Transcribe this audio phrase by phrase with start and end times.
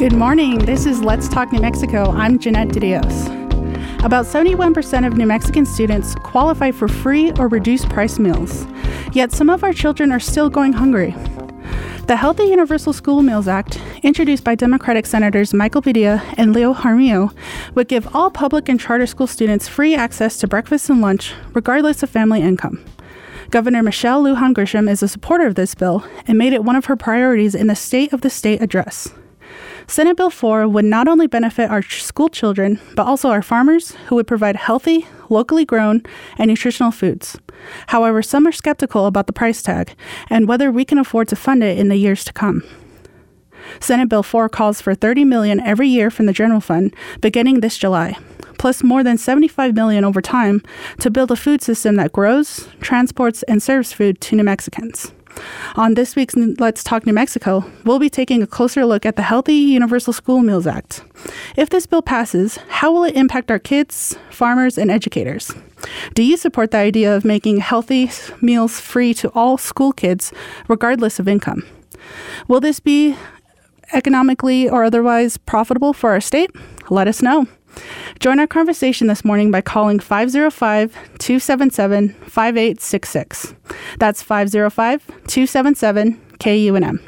[0.00, 0.60] Good morning.
[0.60, 2.10] This is Let's Talk New Mexico.
[2.12, 4.02] I'm Jeanette DeDios.
[4.02, 8.66] About 71% of New Mexican students qualify for free or reduced price meals,
[9.12, 11.10] yet some of our children are still going hungry.
[12.06, 17.36] The Healthy Universal School Meals Act, introduced by Democratic Senators Michael Padilla and Leo Jaramillo,
[17.74, 22.02] would give all public and charter school students free access to breakfast and lunch, regardless
[22.02, 22.82] of family income.
[23.50, 26.86] Governor Michelle Lujan Grisham is a supporter of this bill and made it one of
[26.86, 29.12] her priorities in the State of the State address.
[29.86, 34.14] Senate Bill 4 would not only benefit our school children, but also our farmers, who
[34.14, 36.02] would provide healthy, locally grown,
[36.38, 37.38] and nutritional foods.
[37.88, 39.94] However, some are skeptical about the price tag
[40.28, 42.62] and whether we can afford to fund it in the years to come.
[43.78, 47.76] Senate Bill 4 calls for 30 million every year from the general fund beginning this
[47.78, 48.16] July,
[48.58, 50.62] plus more than 75 million over time
[50.98, 55.12] to build a food system that grows, transports, and serves food to New Mexicans.
[55.76, 59.22] On this week's Let's Talk New Mexico, we'll be taking a closer look at the
[59.22, 61.02] Healthy Universal School Meals Act.
[61.56, 65.52] If this bill passes, how will it impact our kids, farmers, and educators?
[66.14, 70.32] Do you support the idea of making healthy meals free to all school kids,
[70.68, 71.64] regardless of income?
[72.48, 73.16] Will this be
[73.92, 76.50] economically or otherwise profitable for our state?
[76.90, 77.46] Let us know.
[78.18, 83.54] Join our conversation this morning by calling 505 277 5866.
[83.98, 87.00] That's 505 277 KUNM.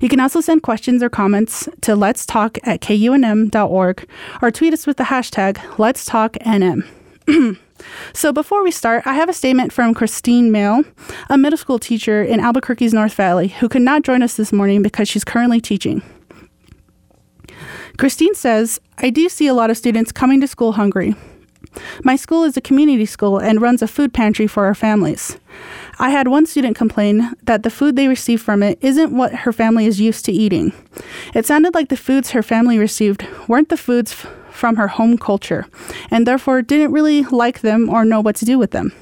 [0.00, 4.08] You can also send questions or comments to let's talk at kunm.org
[4.40, 6.86] or tweet us with the hashtag let's talk NM.
[8.12, 10.84] so before we start, I have a statement from Christine Mail,
[11.28, 14.82] a middle school teacher in Albuquerque's North Valley, who could not join us this morning
[14.82, 16.02] because she's currently teaching.
[17.98, 21.14] Christine says, I do see a lot of students coming to school hungry.
[22.04, 25.38] My school is a community school and runs a food pantry for our families.
[25.98, 29.52] I had one student complain that the food they receive from it isn't what her
[29.52, 30.72] family is used to eating.
[31.34, 35.18] It sounded like the foods her family received weren't the foods f- from her home
[35.18, 35.66] culture,
[36.10, 38.92] and therefore didn't really like them or know what to do with them.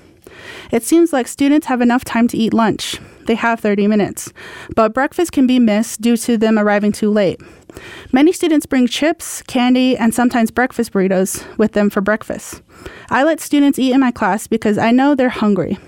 [0.71, 2.99] It seems like students have enough time to eat lunch.
[3.27, 4.33] They have 30 minutes,
[4.75, 7.41] but breakfast can be missed due to them arriving too late.
[8.12, 12.62] Many students bring chips, candy, and sometimes breakfast burritos with them for breakfast.
[13.11, 15.79] I let students eat in my class because I know they're hungry.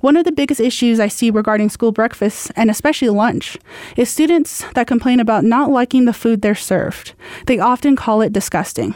[0.00, 3.58] One of the biggest issues I see regarding school breakfast, and especially lunch,
[3.96, 7.14] is students that complain about not liking the food they're served.
[7.46, 8.94] They often call it disgusting.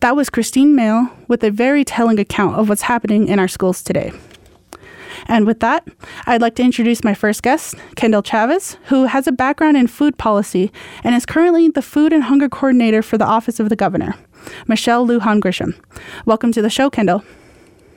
[0.00, 3.82] That was Christine Mail with a very telling account of what's happening in our schools
[3.82, 4.12] today.
[5.26, 5.86] And with that,
[6.26, 10.18] I'd like to introduce my first guest, Kendall Chavez, who has a background in food
[10.18, 10.72] policy
[11.04, 14.14] and is currently the Food and Hunger Coordinator for the Office of the Governor.
[14.66, 15.74] Michelle Lujan Grisham.
[16.26, 17.22] Welcome to the show, Kendall.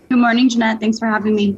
[0.10, 0.80] Good morning, Jeanette.
[0.80, 1.58] Thanks for having me.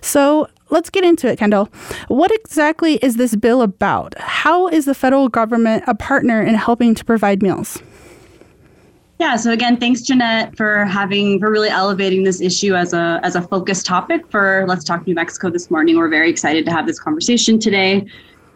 [0.00, 1.68] So, let's get into it, Kendall.
[2.08, 4.18] What exactly is this bill about?
[4.18, 7.80] How is the federal government a partner in helping to provide meals?
[9.18, 13.36] Yeah, so again, thanks Jeanette for having for really elevating this issue as a as
[13.36, 15.96] a focus topic for Let's Talk New Mexico this morning.
[15.96, 18.06] We're very excited to have this conversation today.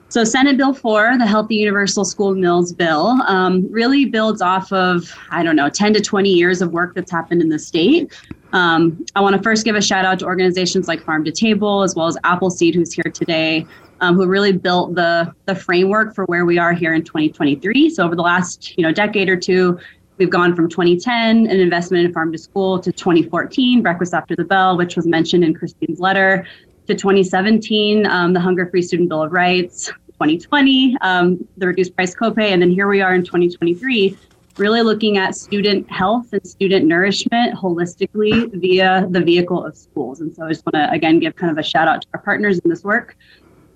[0.09, 5.13] So Senate Bill 4, the Healthy Universal School Meals Bill, um, really builds off of,
[5.31, 8.17] I don't know, 10 to 20 years of work that's happened in the state.
[8.53, 11.83] Um, I want to first give a shout out to organizations like Farm to Table,
[11.83, 13.67] as well as Appleseed, who's here today,
[14.01, 17.91] um, who really built the, the framework for where we are here in 2023.
[17.91, 19.77] So over the last, you know, decade or two,
[20.19, 24.45] We've gone from 2010, an investment in farm to school, to 2014, breakfast after the
[24.45, 26.47] bell, which was mentioned in Christine's letter,
[26.87, 32.15] to 2017, um, the Hunger Free Student Bill of Rights, 2020, um, the reduced price
[32.15, 34.17] copay, and then here we are in 2023,
[34.57, 40.21] really looking at student health and student nourishment holistically via the vehicle of schools.
[40.21, 42.21] And so I just want to again give kind of a shout out to our
[42.23, 43.19] partners in this work.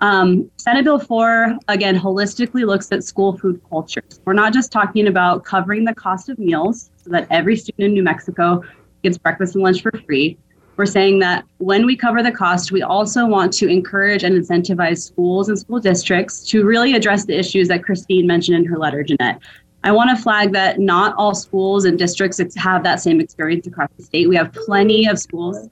[0.01, 4.21] Um, Senate Bill 4, again, holistically looks at school food cultures.
[4.25, 7.93] We're not just talking about covering the cost of meals so that every student in
[7.93, 8.63] New Mexico
[9.03, 10.39] gets breakfast and lunch for free.
[10.77, 15.03] We're saying that when we cover the cost, we also want to encourage and incentivize
[15.03, 19.03] schools and school districts to really address the issues that Christine mentioned in her letter,
[19.03, 19.41] Jeanette.
[19.85, 23.91] I want to flag that not all schools and districts have that same experience across
[23.99, 24.29] the state.
[24.29, 25.69] We have plenty of schools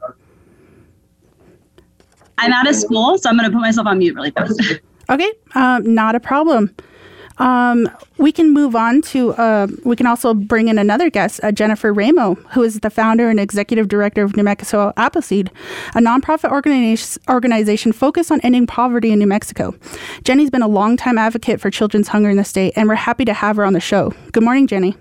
[2.39, 4.61] I'm out of school, so I'm going to put myself on mute really fast.
[5.11, 6.77] Okay, um, not a problem.
[7.39, 7.89] Um,
[8.19, 11.93] we can move on to, uh, we can also bring in another guest, uh, Jennifer
[11.93, 15.51] Ramo, who is the founder and executive director of New Mexico Appleseed,
[15.95, 19.75] a nonprofit organization, organization focused on ending poverty in New Mexico.
[20.25, 23.33] Jenny's been a longtime advocate for children's hunger in the state, and we're happy to
[23.33, 24.13] have her on the show.
[24.33, 24.97] Good morning, Jenny.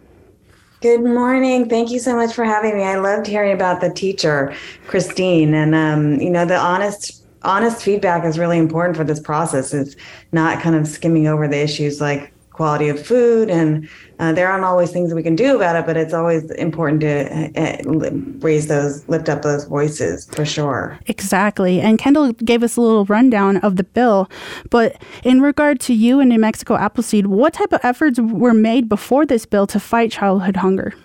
[0.79, 1.67] Good morning.
[1.67, 2.83] Thank you so much for having me.
[2.83, 4.55] I loved hearing about the teacher,
[4.85, 9.73] Christine, and um, you know the honest honest feedback is really important for this process.
[9.73, 9.95] It's
[10.31, 13.87] not kind of skimming over the issues like quality of food and
[14.17, 16.99] uh, there aren't always things that we can do about it but it's always important
[16.99, 20.97] to uh, raise those lift up those voices for sure.
[21.05, 21.79] Exactly.
[21.79, 24.27] And kendall gave us a little rundown of the bill
[24.71, 28.89] but in regard to you and new mexico appleseed what type of efforts were made
[28.89, 30.95] before this bill to fight childhood hunger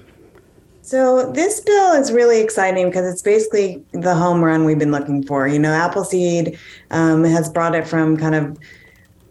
[0.92, 5.22] so this bill is really exciting because it's basically the home run we've been looking
[5.22, 5.48] for.
[5.48, 6.58] You know, Appleseed
[6.90, 8.58] um, has brought it from kind of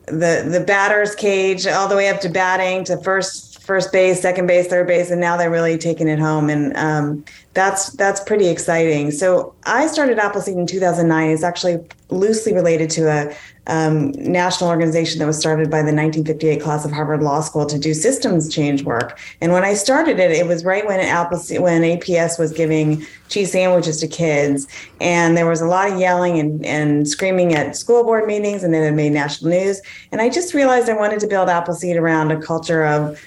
[0.08, 4.47] the the batter's cage all the way up to batting to first first base, second
[4.47, 7.23] base, third base, and now they're really taking it home, and um,
[7.53, 9.12] that's that's pretty exciting.
[9.12, 11.29] So I started Appleseed in 2009.
[11.29, 11.79] It's actually
[12.09, 13.33] loosely related to a
[13.68, 17.79] um, national organization that was started by the 1958 class of Harvard Law School to
[17.79, 19.18] do systems change work.
[19.39, 23.53] And when I started it, it was right when Appleseed, when APS was giving cheese
[23.53, 24.68] sandwiches to kids,
[25.00, 28.73] and there was a lot of yelling and, and screaming at school board meetings, and
[28.73, 29.81] then it made national news.
[30.12, 33.18] And I just realized I wanted to build Appleseed around a culture of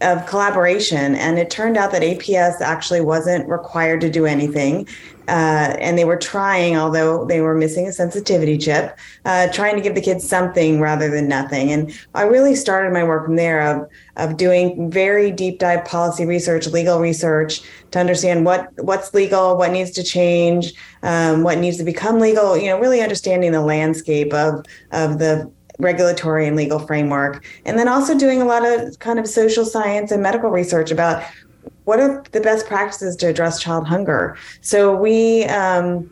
[0.00, 1.14] of collaboration.
[1.14, 4.88] And it turned out that APS actually wasn't required to do anything.
[5.28, 9.80] Uh, and they were trying, although they were missing a sensitivity chip, uh, trying to
[9.80, 11.70] give the kids something rather than nothing.
[11.70, 16.26] And I really started my work from there of, of doing very deep dive policy
[16.26, 17.60] research, legal research
[17.92, 20.74] to understand what what's legal, what needs to change,
[21.04, 22.56] um, what needs to become legal.
[22.56, 25.50] You know, really understanding the landscape of of the
[25.80, 27.44] regulatory and legal framework.
[27.64, 31.22] And then also doing a lot of kind of social science and medical research about
[31.84, 34.36] what are the best practices to address child hunger.
[34.60, 36.10] So we um,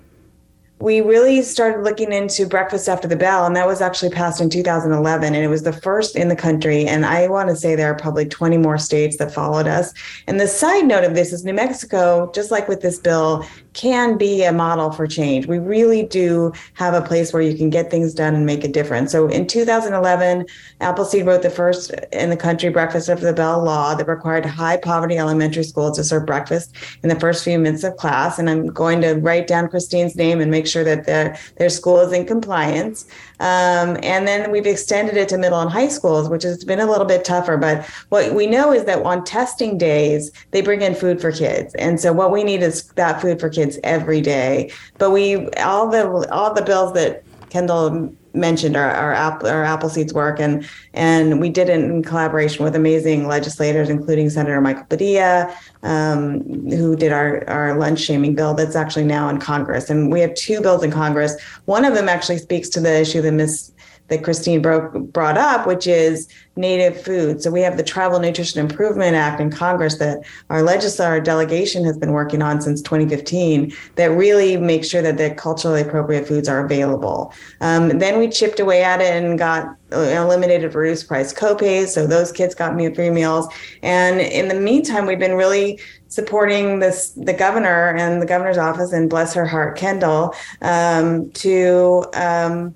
[0.81, 4.49] we really started looking into breakfast after the bell and that was actually passed in
[4.49, 7.91] 2011 and it was the first in the country and i want to say there
[7.91, 9.93] are probably 20 more states that followed us
[10.27, 13.45] and the side note of this is new mexico just like with this bill
[13.79, 15.47] can be a model for change.
[15.47, 18.69] We really do have a place where you can get things done and make a
[18.69, 19.13] difference.
[19.13, 20.47] So in 2011
[20.81, 24.79] appleseed wrote the first in the country breakfast after the bell law that required high
[24.79, 28.37] poverty elementary schools to serve breakfast in the first few minutes of class.
[28.37, 32.01] And i'm going to write down christine's name and make sure that their, their school
[32.01, 33.07] is in compliance.
[33.41, 36.87] Um, and then we've extended it to middle and high schools, which has been a
[36.87, 37.57] little bit tougher.
[37.57, 41.75] But what we know is that on testing days, they bring in food for kids.
[41.77, 44.73] And so what we need is that food for kids every day.
[44.99, 50.13] But we, all the, all the bills that Kendall mentioned our our, apple our Appleseeds
[50.13, 55.55] work, and and we did it in collaboration with amazing legislators, including Senator Michael Padilla,
[55.83, 56.41] um,
[56.71, 59.91] who did our our lunch shaming bill that's actually now in Congress.
[59.91, 61.41] And we have two bills in Congress.
[61.67, 63.73] One of them actually speaks to the issue that Miss
[64.09, 67.43] that Christine broke, brought up, which is native food.
[67.43, 70.19] So we have the Tribal Nutrition Improvement Act in Congress that
[70.51, 75.31] our legislative delegation has been working on since 2015 that really makes sure that the
[75.35, 77.33] culturally appropriate foods are available.
[77.61, 81.89] Um, then we chipped away at it and got uh, eliminated reduced price copays.
[81.89, 83.49] So those kids got free meals.
[83.83, 88.93] And in the meantime, we've been really supporting this the governor and the governor's office
[88.93, 92.75] and bless her heart kendall um, to um,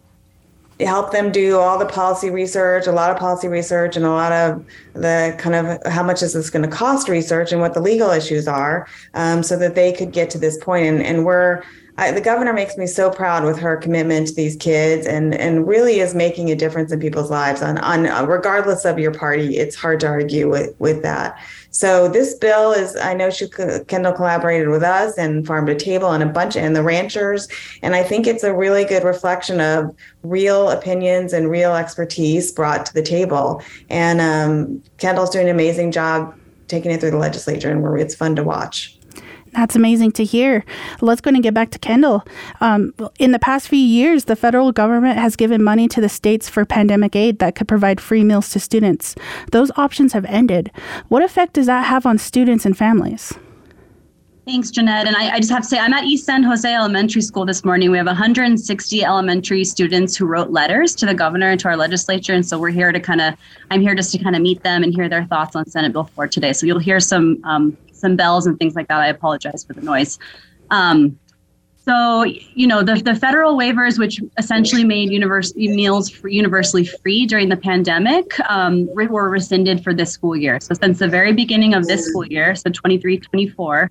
[0.86, 4.32] help them do all the policy research, a lot of policy research, and a lot
[4.32, 4.64] of
[4.94, 8.10] the kind of how much is this going to cost research and what the legal
[8.10, 10.86] issues are, um, so that they could get to this point.
[10.86, 11.62] And, and we're
[11.98, 15.68] I, the governor makes me so proud with her commitment to these kids and and
[15.68, 19.58] really is making a difference in people's lives on on regardless of your party.
[19.58, 21.38] It's hard to argue with with that.
[21.70, 26.12] So this bill is i know she kendall collaborated with us and farm to table
[26.12, 27.48] and a bunch and the ranchers
[27.80, 32.84] and i think it's a really good reflection of real opinions and real expertise brought
[32.86, 33.62] to the table.
[33.90, 36.38] And um, kendall's doing an amazing job
[36.68, 38.98] taking it through the legislature and it's fun to watch
[39.52, 40.64] that's amazing to hear.
[41.00, 42.24] Let's go and get back to Kendall.
[42.60, 46.48] Um, in the past few years, the federal government has given money to the states
[46.48, 49.14] for pandemic aid that could provide free meals to students.
[49.50, 50.70] Those options have ended.
[51.08, 53.34] What effect does that have on students and families?
[54.44, 55.06] Thanks, Jeanette.
[55.06, 57.64] And I, I, just have to say, I'm at East San Jose Elementary School this
[57.64, 57.92] morning.
[57.92, 62.32] We have 160 elementary students who wrote letters to the governor and to our legislature.
[62.32, 63.34] And so we're here to kind of,
[63.70, 66.04] I'm here just to kind of meet them and hear their thoughts on Senate Bill
[66.04, 66.52] 4 today.
[66.54, 69.00] So you'll hear some um, some bells and things like that.
[69.00, 70.18] I apologize for the noise.
[70.70, 71.18] Um,
[71.84, 77.26] so, you know, the, the federal waivers, which essentially made university meals free, universally free
[77.26, 80.60] during the pandemic, um, were rescinded for this school year.
[80.60, 83.90] So, since the very beginning of this school year, so 23 24,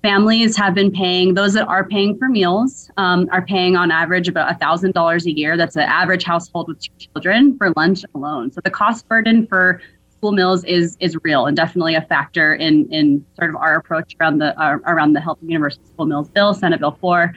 [0.00, 4.28] families have been paying, those that are paying for meals um, are paying on average
[4.28, 5.58] about $1,000 a year.
[5.58, 8.50] That's an average household with two children for lunch alone.
[8.50, 9.82] So, the cost burden for
[10.26, 14.16] school meals is is real and definitely a factor in in sort of our approach
[14.20, 17.32] around the uh, around the health universal school meals bill, Senate Bill four.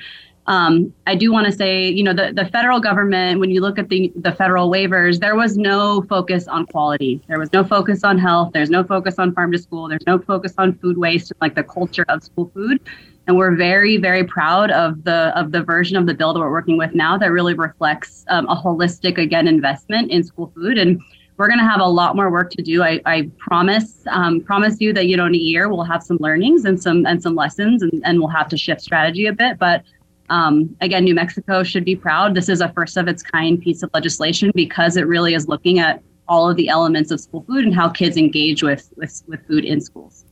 [0.47, 3.77] Um, I do want to say, you know, the, the federal government, when you look
[3.77, 7.21] at the, the federal waivers, there was no focus on quality.
[7.27, 8.49] There was no focus on health.
[8.51, 9.87] There's no focus on farm to school.
[9.87, 12.81] There's no focus on food waste, like the culture of school food.
[13.27, 16.49] And we're very, very proud of the of the version of the bill that we're
[16.49, 20.79] working with now that really reflects um, a holistic, again, investment in school food.
[20.79, 20.99] And
[21.39, 22.83] we're going to have a lot more work to do.
[22.83, 26.17] I, I promise um, promise you that you know in a year we'll have some
[26.19, 29.57] learnings and some and some lessons, and, and we'll have to shift strategy a bit,
[29.57, 29.83] but
[30.29, 32.35] um, again, New Mexico should be proud.
[32.35, 35.79] This is a first of its kind piece of legislation because it really is looking
[35.79, 39.45] at all of the elements of school food and how kids engage with, with, with
[39.47, 40.25] food in schools.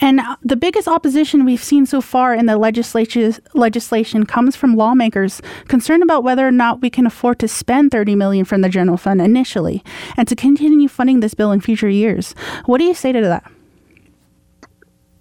[0.00, 6.02] And the biggest opposition we've seen so far in the legislation comes from lawmakers concerned
[6.02, 9.20] about whether or not we can afford to spend 30 million from the general fund
[9.20, 9.82] initially
[10.16, 12.34] and to continue funding this bill in future years.
[12.66, 13.50] What do you say to that?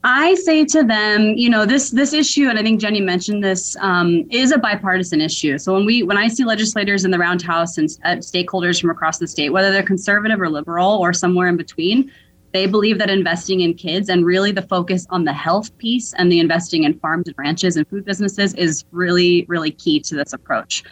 [0.08, 3.76] I say to them, you know, this this issue, and I think Jenny mentioned this,
[3.80, 5.58] um, is a bipartisan issue.
[5.58, 9.18] So when we when I see legislators in the roundhouse and uh, stakeholders from across
[9.18, 12.12] the state, whether they're conservative or liberal or somewhere in between,
[12.56, 16.32] they believe that investing in kids and really the focus on the health piece and
[16.32, 20.32] the investing in farms and ranches and food businesses is really really key to this
[20.32, 20.84] approach.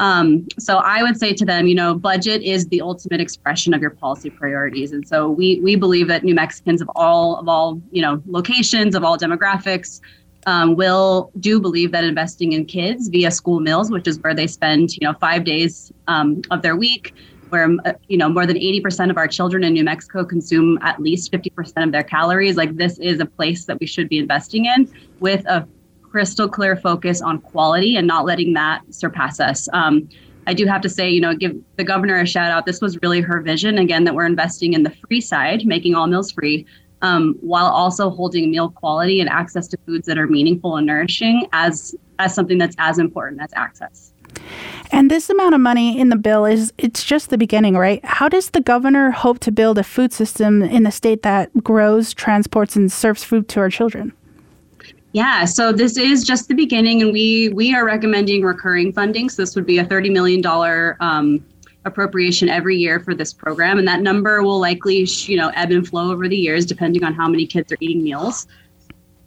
[0.00, 3.80] Um, so I would say to them, you know, budget is the ultimate expression of
[3.80, 7.80] your policy priorities, and so we we believe that New Mexicans of all of all
[7.92, 10.00] you know locations of all demographics
[10.46, 14.48] um, will do believe that investing in kids via school meals, which is where they
[14.48, 17.14] spend you know five days um, of their week,
[17.54, 21.00] where uh, you know more than 80% of our children in New Mexico consume at
[21.00, 22.56] least 50% of their calories.
[22.56, 25.66] Like this is a place that we should be investing in with a
[26.02, 29.68] crystal clear focus on quality and not letting that surpass us.
[29.72, 30.08] Um,
[30.48, 32.66] I do have to say, you know, give the governor a shout out.
[32.66, 36.08] This was really her vision, again, that we're investing in the free side, making all
[36.08, 36.66] meals free,
[37.02, 41.46] um, while also holding meal quality and access to foods that are meaningful and nourishing
[41.52, 44.13] as as something that's as important as access.
[44.90, 48.04] And this amount of money in the bill is it's just the beginning, right?
[48.04, 52.14] How does the governor hope to build a food system in the state that grows,
[52.14, 54.12] transports, and serves food to our children?
[55.12, 59.28] Yeah, so this is just the beginning, and we we are recommending recurring funding.
[59.28, 61.44] So this would be a thirty million dollar um,
[61.84, 65.86] appropriation every year for this program, and that number will likely you know ebb and
[65.86, 68.48] flow over the years depending on how many kids are eating meals.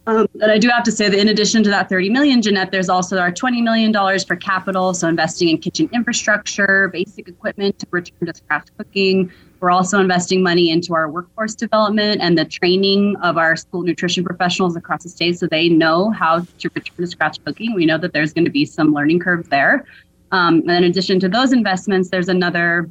[0.08, 2.70] Um, but I do have to say that in addition to that 30 million, Jeanette,
[2.70, 7.78] there's also our 20 million dollars for capital, so investing in kitchen infrastructure, basic equipment
[7.80, 12.46] to return to craft cooking, we're also investing money into our workforce development and the
[12.46, 16.96] training of our school nutrition professionals across the state so they know how to return
[16.96, 17.74] to scratch cooking.
[17.74, 19.84] We know that there's going to be some learning curve there.
[20.30, 22.88] Um, and in addition to those investments, there's another,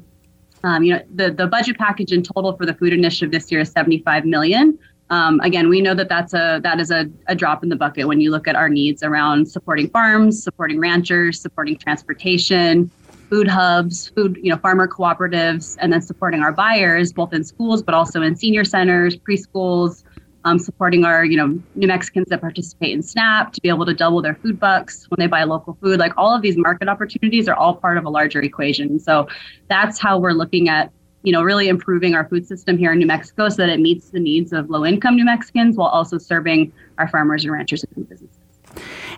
[0.63, 3.61] um, you know, the, the budget package in total for the food initiative this year
[3.61, 4.77] is 75 million.
[5.09, 8.07] Um, again, we know that that's a that is a, a drop in the bucket
[8.07, 12.91] when you look at our needs around supporting farms, supporting ranchers, supporting transportation,
[13.29, 17.81] food hubs, food, you know, farmer cooperatives, and then supporting our buyers both in schools
[17.81, 20.03] but also in senior centers, preschools,
[20.47, 23.93] um, supporting our, you know, New Mexicans that participate in SNAP to be able to
[23.93, 25.99] double their food bucks when they buy local food.
[25.99, 28.97] Like all of these market opportunities are all part of a larger equation.
[28.99, 29.27] So
[29.67, 30.91] that's how we're looking at,
[31.23, 34.09] you know, really improving our food system here in New Mexico so that it meets
[34.09, 38.07] the needs of low income New Mexicans while also serving our farmers and ranchers and
[38.07, 38.37] businesses.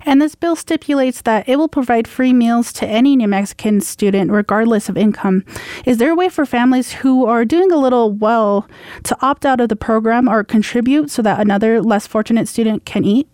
[0.03, 4.31] And this bill stipulates that it will provide free meals to any New Mexican student,
[4.31, 5.43] regardless of income.
[5.85, 8.67] Is there a way for families who are doing a little well
[9.03, 13.03] to opt out of the program or contribute so that another less fortunate student can
[13.03, 13.27] eat?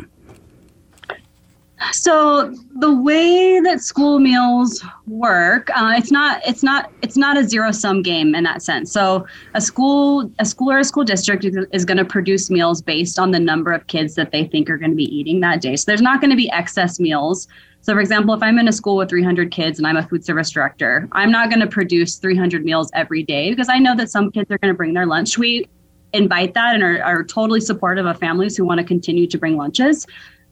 [1.91, 7.43] So the way that school meals work, uh, it's not it's not it's not a
[7.43, 8.91] zero sum game in that sense.
[8.91, 13.19] So a school a school or a school district is, going to produce meals based
[13.19, 15.75] on the number of kids that they think are going to be eating that day.
[15.75, 17.47] So there's not going to be excess meals.
[17.81, 20.25] So for example, if I'm in a school with 300 kids and I'm a food
[20.25, 24.09] service director, I'm not going to produce 300 meals every day because I know that
[24.09, 25.37] some kids are going to bring their lunch.
[25.37, 25.67] We
[26.13, 29.57] invite that and are, are totally supportive of families who want to continue to bring
[29.57, 30.07] lunches.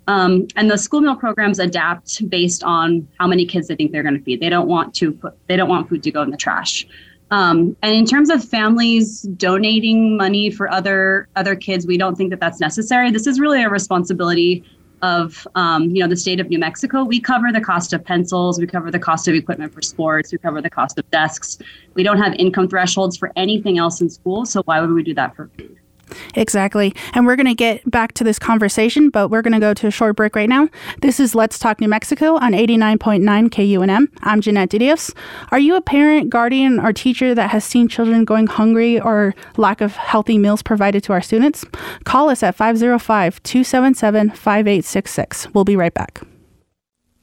[0.08, 4.04] Um, and the school meal programs adapt based on how many kids they think they're
[4.04, 4.42] going to feed.
[4.42, 6.86] They don't want to put, they don't want food to go in the trash.
[7.32, 12.30] Um, and in terms of families donating money for other other kids, we don't think
[12.30, 13.12] that that's necessary.
[13.12, 14.64] This is really a responsibility
[15.02, 17.04] of um, you know the state of New Mexico.
[17.04, 20.38] We cover the cost of pencils, we cover the cost of equipment for sports, we
[20.38, 21.58] cover the cost of desks.
[21.94, 25.14] We don't have income thresholds for anything else in school, so why would we do
[25.16, 25.80] that for food?
[26.36, 26.94] Exactly.
[27.14, 29.88] And we're going to get back to this conversation, but we're going to go to
[29.88, 30.70] a short break right now.
[31.02, 34.08] This is Let's Talk New Mexico on 89.9 KUNM.
[34.22, 35.14] I'm Jeanette Didios.
[35.52, 39.82] Are you a parent, guardian, or teacher that has seen children going hungry or lack
[39.82, 41.66] of healthy meals provided to our students?
[42.04, 45.54] Call us at 505 277 5866.
[45.54, 46.22] We'll be right back.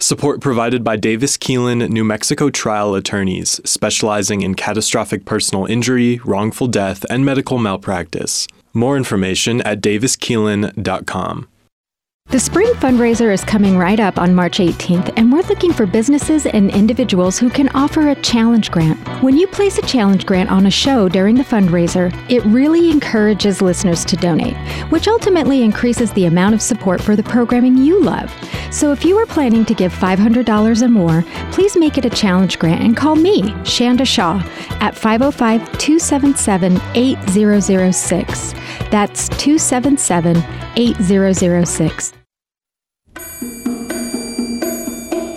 [0.03, 6.69] Support provided by Davis Kelin, New Mexico trial attorneys, specializing in catastrophic personal injury, wrongful
[6.69, 8.49] death, and medical malpractice.
[8.73, 11.49] More information at daviskelin.com.
[12.31, 16.47] The spring fundraiser is coming right up on March 18th, and we're looking for businesses
[16.47, 19.01] and individuals who can offer a challenge grant.
[19.21, 23.61] When you place a challenge grant on a show during the fundraiser, it really encourages
[23.61, 24.57] listeners to donate,
[24.93, 28.33] which ultimately increases the amount of support for the programming you love.
[28.71, 32.61] So if you are planning to give $500 or more, please make it a challenge
[32.61, 34.41] grant and call me, Shanda Shaw,
[34.81, 38.53] at 505 277 8006.
[38.89, 40.37] That's 277
[40.77, 42.20] 8006.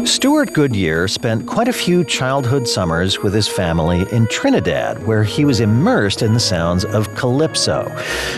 [0.06, 5.44] Stewart Goodyear spent quite a few childhood summers with his family in Trinidad, where he
[5.44, 7.90] was immersed in the sounds of calypso.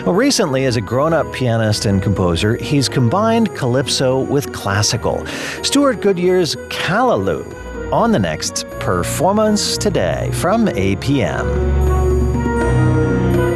[0.06, 5.26] Well, recently, as a grown up pianist and composer, he's combined calypso with classical.
[5.64, 7.46] Stewart Goodyear's Callaloo
[7.92, 11.46] on the next Performance Today from APM.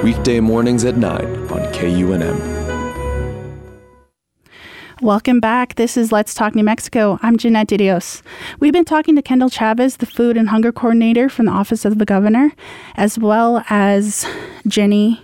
[0.03, 2.58] Weekday mornings at 9 on KUNM.
[5.01, 5.75] Welcome back.
[5.75, 7.19] This is Let's Talk New Mexico.
[7.21, 8.21] I'm Jeanette Didios.
[8.59, 11.99] We've been talking to Kendall Chavez, the Food and Hunger Coordinator from the Office of
[11.99, 12.51] the Governor,
[12.95, 14.25] as well as
[14.67, 15.21] Jenny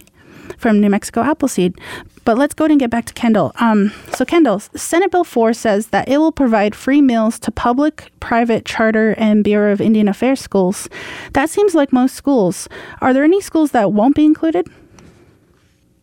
[0.57, 1.77] from New Mexico Appleseed.
[2.23, 3.51] But let's go ahead and get back to Kendall.
[3.59, 8.13] Um, so, Kendall, Senate Bill 4 says that it will provide free meals to public,
[8.21, 10.87] private, charter, and Bureau of Indian Affairs schools.
[11.33, 12.69] That seems like most schools.
[13.01, 14.69] Are there any schools that won't be included?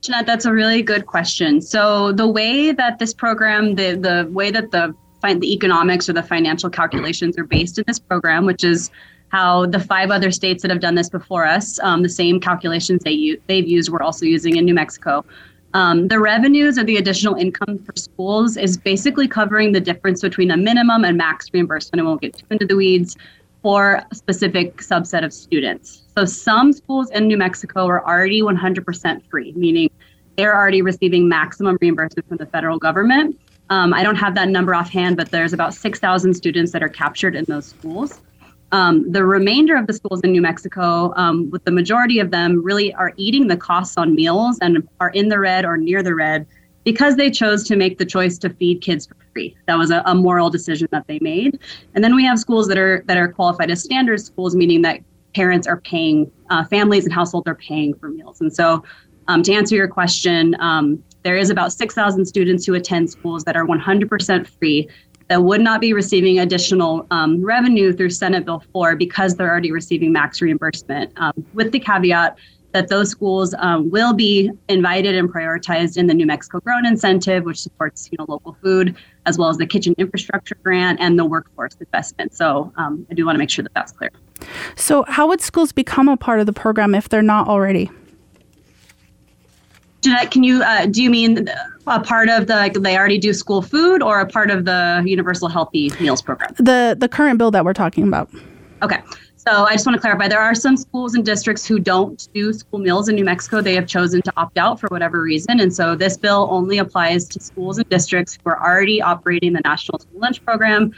[0.02, 1.60] Jeanette, that's a really good question.
[1.60, 6.24] So the way that this program, the the way that the the economics or the
[6.24, 8.90] financial calculations are based in this program, which is
[9.28, 13.04] how the five other states that have done this before us, um, the same calculations
[13.04, 15.24] they they've used, we're also using in New Mexico.
[15.74, 20.50] Um, the revenues or the additional income for schools is basically covering the difference between
[20.50, 22.00] a minimum and max reimbursement.
[22.00, 23.16] I won't get too into the weeds
[23.62, 26.02] for a specific subset of students.
[26.16, 29.88] So some schools in New Mexico are already 100% free, meaning
[30.36, 33.38] they're already receiving maximum reimbursement from the federal government.
[33.70, 37.36] Um, I don't have that number offhand, but there's about 6,000 students that are captured
[37.36, 38.20] in those schools.
[38.72, 42.62] Um, the remainder of the schools in New Mexico, um, with the majority of them,
[42.64, 46.14] really are eating the costs on meals and are in the red or near the
[46.14, 46.46] red
[46.84, 49.56] because they chose to make the choice to feed kids for free.
[49.66, 51.58] That was a, a moral decision that they made.
[51.94, 55.00] And then we have schools that are that are qualified as standard schools, meaning that
[55.34, 58.40] parents are paying, uh, families and households are paying for meals.
[58.40, 58.84] And so,
[59.28, 63.56] um, to answer your question, um, there is about 6,000 students who attend schools that
[63.56, 64.88] are 100% free
[65.28, 69.72] that would not be receiving additional um, revenue through Senate Bill 4 because they're already
[69.72, 72.36] receiving max reimbursement, um, with the caveat
[72.72, 77.44] that those schools um, will be invited and prioritized in the New Mexico Grown Incentive,
[77.44, 81.24] which supports you know local food, as well as the Kitchen Infrastructure Grant and the
[81.24, 82.34] Workforce Investment.
[82.34, 84.10] So um, I do want to make sure that that's clear.
[84.76, 87.90] So how would schools become a part of the program if they're not already?
[90.02, 91.48] Jeanette, can you uh, do you mean
[91.86, 95.48] a part of the they already do school food or a part of the Universal
[95.48, 96.52] Healthy Meals program?
[96.56, 98.28] The the current bill that we're talking about.
[98.82, 99.00] Okay.
[99.44, 102.52] So I just want to clarify there are some schools and districts who don't do
[102.52, 103.60] school meals in New Mexico.
[103.60, 105.58] They have chosen to opt out for whatever reason.
[105.58, 109.60] And so this bill only applies to schools and districts who are already operating the
[109.64, 110.92] National School Lunch Program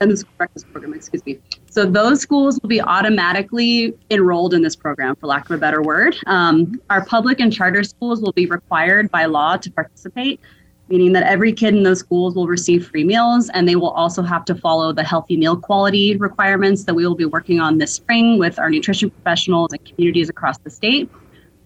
[0.00, 1.38] and the School Breakfast Program, excuse me.
[1.68, 5.82] So those schools will be automatically enrolled in this program, for lack of a better
[5.82, 6.16] word.
[6.26, 10.40] Um, our public and charter schools will be required by law to participate
[10.88, 14.22] meaning that every kid in those schools will receive free meals and they will also
[14.22, 17.94] have to follow the healthy meal quality requirements that we will be working on this
[17.94, 21.10] spring with our nutrition professionals and communities across the state.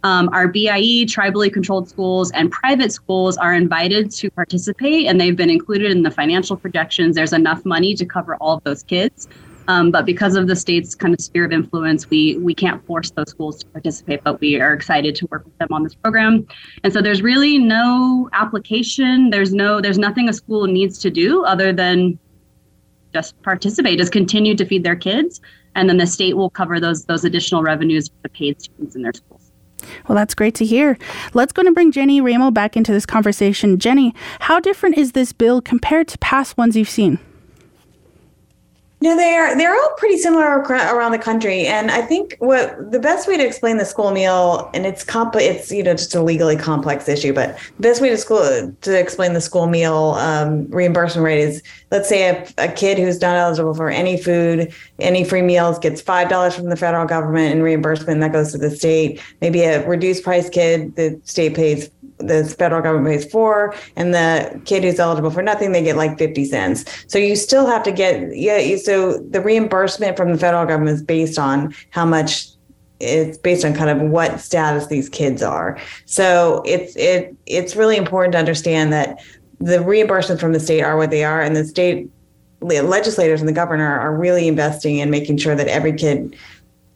[0.05, 5.35] Um, our BIE, tribally controlled schools, and private schools are invited to participate, and they've
[5.35, 7.17] been included in the financial projections.
[7.17, 9.27] There's enough money to cover all of those kids.
[9.69, 13.11] Um, but because of the state's kind of sphere of influence, we we can't force
[13.11, 14.25] those schools to participate.
[14.25, 16.47] But we are excited to work with them on this program.
[16.83, 19.31] And so there's really no application.
[19.31, 22.19] There's no there's nothing a school needs to do other than
[23.13, 25.41] just participate, just continue to feed their kids,
[25.75, 29.03] and then the state will cover those those additional revenues for the paid students in
[29.03, 29.53] their schools.
[30.09, 30.99] Well, that's great to hear.
[31.35, 33.79] Let's go and bring Jenny Ramo back into this conversation.
[33.79, 37.19] Jenny, how different is this bill compared to past ones you've seen?
[39.01, 39.57] No, they are.
[39.57, 43.47] They're all pretty similar around the country, and I think what the best way to
[43.47, 47.33] explain the school meal, and it's comp, it's you know just a legally complex issue,
[47.33, 51.63] but the best way to school to explain the school meal um, reimbursement rate is,
[51.93, 56.01] let's say a, a kid who's not eligible for any food, any free meals gets
[56.01, 59.23] five dollars from the federal government in reimbursement that goes to the state.
[59.41, 64.61] Maybe a reduced price kid, the state pays the federal government pays four, and the
[64.65, 66.85] kid who's eligible for nothing, they get like 50 cents.
[67.07, 68.77] So you still have to get, yeah.
[68.77, 72.49] So the reimbursement from the federal government is based on how much
[73.01, 75.79] it's based on kind of what status these kids are.
[76.07, 79.23] So it's it it's really important to understand that
[79.61, 82.11] the reimbursements from the state are what they are, and the state
[82.61, 86.37] legislators and the governor are really investing in making sure that every kid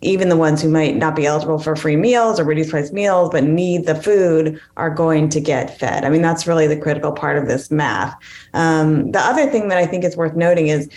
[0.02, 3.30] even the ones who might not be eligible for free meals or reduced price meals
[3.30, 6.04] but need the food are going to get fed.
[6.04, 8.14] I mean that's really the critical part of this math.
[8.52, 10.88] Um, the other thing that i think is worth noting is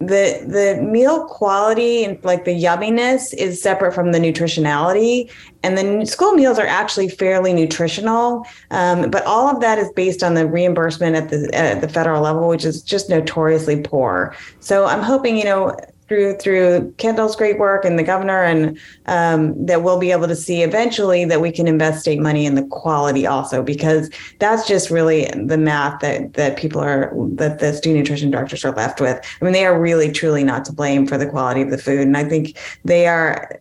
[0.00, 5.30] the the meal quality and like the yumminess is separate from the nutritionality.
[5.64, 10.22] And the school meals are actually fairly nutritional um, but all of that is based
[10.22, 14.36] on the reimbursement at the at the federal level which is just notoriously poor.
[14.60, 15.76] So i'm hoping you know
[16.08, 20.36] through through Kendall's great work and the governor, and um, that we'll be able to
[20.36, 24.90] see eventually that we can invest state money in the quality also, because that's just
[24.90, 29.20] really the math that that people are that the student nutrition directors are left with.
[29.40, 32.00] I mean, they are really truly not to blame for the quality of the food,
[32.00, 33.58] and I think they are.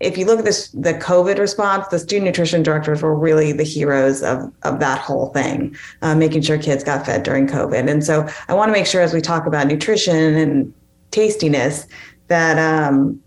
[0.00, 3.62] If you look at this, the COVID response, the student nutrition directors were really the
[3.62, 7.86] heroes of of that whole thing, uh, making sure kids got fed during COVID.
[7.90, 10.72] And so, I want to make sure as we talk about nutrition and
[11.10, 11.86] tastiness
[12.28, 13.20] that um,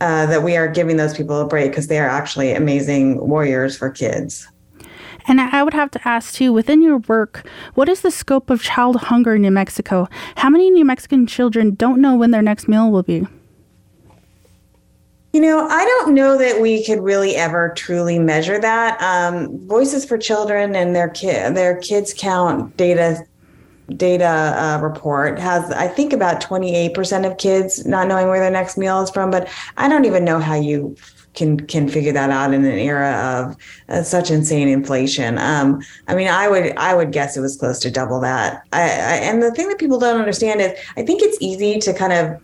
[0.00, 3.76] uh, that we are giving those people a break because they are actually amazing warriors
[3.76, 4.46] for kids.
[5.26, 8.62] And I would have to ask too, within your work, what is the scope of
[8.62, 10.08] child hunger in New Mexico?
[10.36, 13.26] How many New Mexican children don't know when their next meal will be?
[15.34, 19.00] You know, I don't know that we could really ever truly measure that.
[19.02, 23.26] Um, Voices for Children and their kid, their kids count data
[23.96, 28.76] data uh, report has i think about 28% of kids not knowing where their next
[28.76, 30.94] meal is from but i don't even know how you
[31.34, 33.56] can can figure that out in an era of
[33.88, 35.38] uh, such insane inflation.
[35.38, 38.62] Um, i mean i would i would guess it was close to double that.
[38.72, 41.94] I, I, and the thing that people don't understand is i think it's easy to
[41.94, 42.40] kind of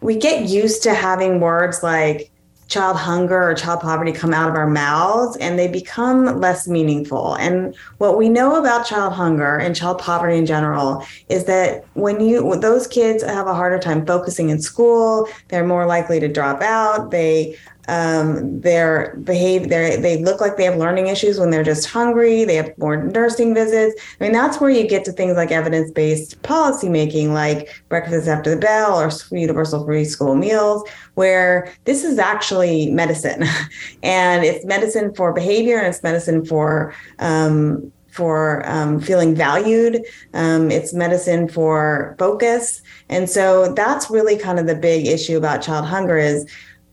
[0.00, 2.31] we get used to having words like
[2.72, 7.34] child hunger or child poverty come out of our mouths and they become less meaningful.
[7.34, 12.20] And what we know about child hunger and child poverty in general is that when
[12.20, 16.62] you those kids have a harder time focusing in school, they're more likely to drop
[16.62, 21.64] out, they um, their behave they they look like they have learning issues when they're
[21.64, 25.36] just hungry they have more nursing visits i mean that's where you get to things
[25.36, 31.72] like evidence-based policy making like breakfast after the bell or universal free school meals where
[31.84, 33.44] this is actually medicine
[34.02, 40.04] and it's medicine for behavior and it's medicine for um, for um, feeling valued.
[40.34, 42.82] Um, it's medicine for focus.
[43.08, 46.46] And so that's really kind of the big issue about child hunger is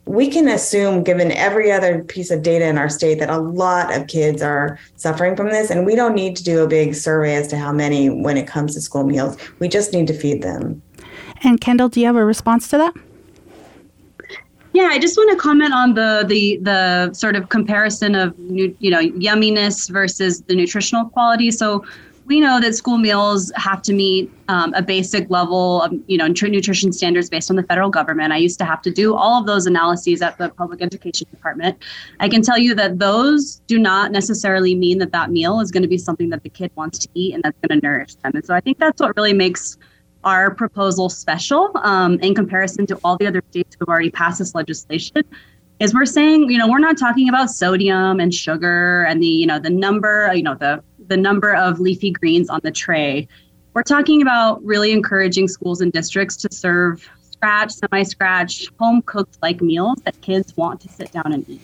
[0.09, 3.95] we can assume, given every other piece of data in our state, that a lot
[3.95, 5.69] of kids are suffering from this.
[5.69, 8.47] And we don't need to do a big survey as to how many when it
[8.47, 9.37] comes to school meals.
[9.59, 10.81] We just need to feed them.
[11.43, 12.95] And Kendall, do you have a response to that?
[14.73, 18.75] Yeah, I just want to comment on the the the sort of comparison of you
[18.81, 21.51] know yumminess versus the nutritional quality.
[21.51, 21.85] So
[22.29, 26.27] we know that school meals have to meet um, a basic level of you know
[26.27, 28.31] nutrition standards based on the federal government.
[28.31, 31.83] I used to have to do all of those analyses at the public education department.
[32.19, 35.81] I can tell you that those do not necessarily mean that that meal is going
[35.81, 38.31] to be something that the kid wants to eat and that's going to nourish them.
[38.35, 39.77] And so I think that's what really makes
[40.23, 44.37] our proposal special um, in comparison to all the other states who have already passed
[44.37, 45.23] this legislation
[45.79, 49.47] is we're saying you know we're not talking about sodium and sugar and the you
[49.47, 53.27] know the number you know the the number of leafy greens on the tray.
[53.73, 59.37] We're talking about really encouraging schools and districts to serve scratch, semi scratch, home cooked
[59.41, 61.61] like meals that kids want to sit down and eat.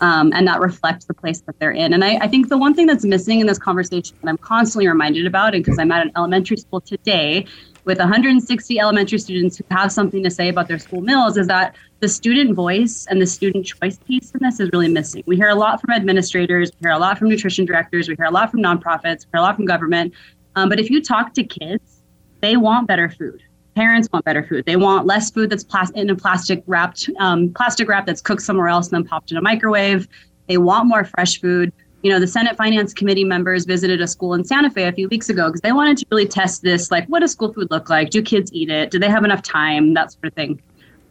[0.00, 1.92] Um, and that reflects the place that they're in.
[1.92, 4.88] And I, I, think the one thing that's missing in this conversation that I'm constantly
[4.88, 7.46] reminded about, and because I'm at an elementary school today
[7.84, 11.74] with 160 elementary students who have something to say about their school meals, is that
[12.00, 15.22] the student voice and the student choice piece in this is really missing.
[15.26, 18.26] We hear a lot from administrators, we hear a lot from nutrition directors, we hear
[18.26, 20.12] a lot from nonprofits, we hear a lot from government.
[20.54, 22.02] Um, but if you talk to kids,
[22.40, 23.42] they want better food.
[23.74, 24.66] Parents want better food.
[24.66, 25.64] They want less food that's
[25.94, 29.38] in a plastic wrapped um, plastic wrap that's cooked somewhere else and then popped in
[29.38, 30.08] a microwave.
[30.46, 31.72] They want more fresh food.
[32.02, 35.08] You know, the Senate Finance Committee members visited a school in Santa Fe a few
[35.08, 36.90] weeks ago because they wanted to really test this.
[36.90, 38.10] Like, what does school food look like?
[38.10, 38.90] Do kids eat it?
[38.90, 39.94] Do they have enough time?
[39.94, 40.60] That sort of thing.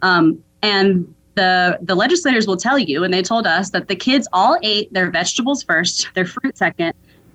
[0.02, 4.28] Um, and the the legislators will tell you, and they told us that the kids
[4.32, 6.92] all ate their vegetables first, their fruit second,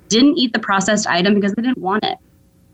[0.07, 2.17] didn't eat the processed item because they didn't want it.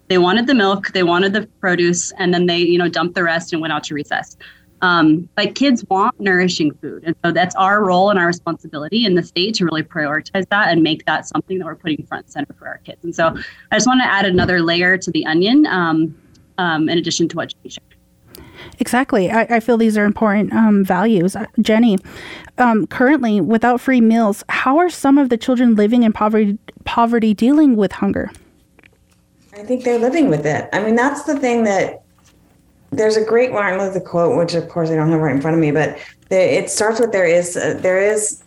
[0.09, 3.23] They wanted the milk, they wanted the produce, and then they, you know, dumped the
[3.23, 4.35] rest and went out to recess.
[4.83, 7.03] Um, but kids want nourishing food.
[7.05, 10.67] And so that's our role and our responsibility in the state to really prioritize that
[10.67, 13.01] and make that something that we're putting front and center for our kids.
[13.01, 13.33] And so
[13.71, 16.13] I just want to add another layer to the onion um,
[16.57, 17.95] um, in addition to what you shared.
[18.79, 19.31] Exactly.
[19.31, 21.35] I, I, feel these are important um, values.
[21.35, 21.97] Uh, Jenny,
[22.57, 27.33] um, currently, without free meals, how are some of the children living in poverty, poverty
[27.33, 28.31] dealing with hunger?
[29.53, 30.67] I think they're living with it.
[30.73, 32.02] I mean, that's the thing that
[32.95, 35.55] there's a great Martin Luther quote, which of course I don't have right in front
[35.55, 35.97] of me, but
[36.29, 38.43] it starts with there is uh, there is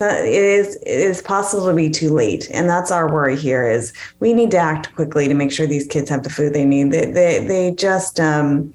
[0.00, 3.68] it is it is possible to be too late, and that's our worry here.
[3.68, 6.64] Is we need to act quickly to make sure these kids have the food they
[6.64, 6.92] need.
[6.92, 8.72] They they, they just um,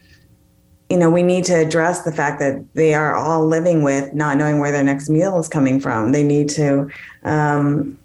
[0.89, 4.37] you know we need to address the fact that they are all living with not
[4.37, 6.11] knowing where their next meal is coming from.
[6.11, 6.89] They need to
[7.23, 7.97] um,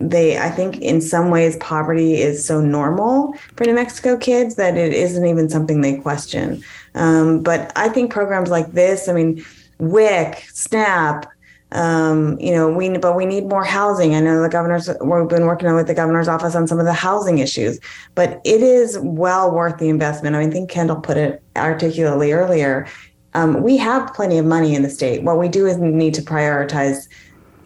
[0.00, 4.76] they i think in some ways poverty is so normal for new mexico kids that
[4.76, 6.62] it isn't even something they question.
[6.94, 9.44] Um, but i think programs like this i mean
[9.78, 11.26] wic snap
[11.72, 14.16] um, you know we but we need more housing.
[14.16, 16.92] I know the governor's we've been working with the governor's office on some of the
[16.92, 17.78] housing issues
[18.16, 20.34] but it is well worth the investment.
[20.34, 22.88] I, mean, I think kendall put it articulately earlier.
[23.34, 25.22] Um, we have plenty of money in the state.
[25.22, 27.06] What we do is need to prioritize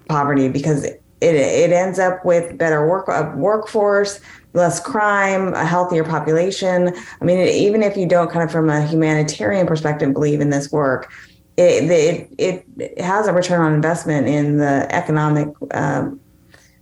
[0.07, 0.87] poverty because
[1.21, 4.21] it, it ends up with better work a workforce,
[4.53, 6.95] less crime, a healthier population.
[7.21, 10.71] I mean, even if you don't kind of from a humanitarian perspective believe in this
[10.73, 11.13] work,
[11.57, 11.91] it
[12.39, 16.21] it, it has a return on investment in the economic um,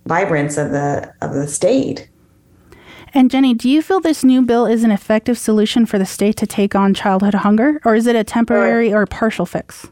[0.05, 2.09] vibrance of the of the state.
[3.15, 6.35] And Jenny, do you feel this new bill is an effective solution for the state
[6.37, 9.87] to take on childhood hunger, or is it a temporary or partial fix?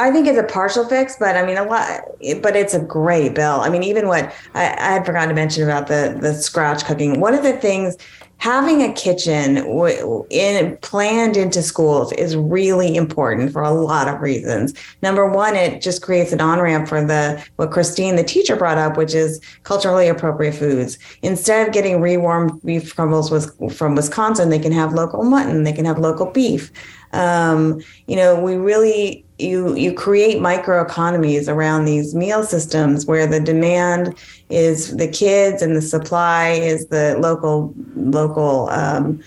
[0.00, 2.00] I think it's a partial fix, but I mean a lot.
[2.42, 3.60] But it's a great bill.
[3.60, 7.20] I mean, even what I, I had forgotten to mention about the the scratch cooking.
[7.20, 7.96] One of the things
[8.40, 9.58] having a kitchen
[10.30, 14.72] in planned into schools is really important for a lot of reasons.
[15.02, 18.78] Number one, it just creates an on ramp for the what Christine, the teacher, brought
[18.78, 20.98] up, which is culturally appropriate foods.
[21.20, 23.28] Instead of getting rewarmed beef crumbles
[23.74, 26.72] from Wisconsin, they can have local mutton, they can have local beef.
[27.12, 33.40] Um, you know, we really you you create microeconomies around these meal systems where the
[33.40, 34.14] demand
[34.48, 39.22] is the kids and the supply is the local local um,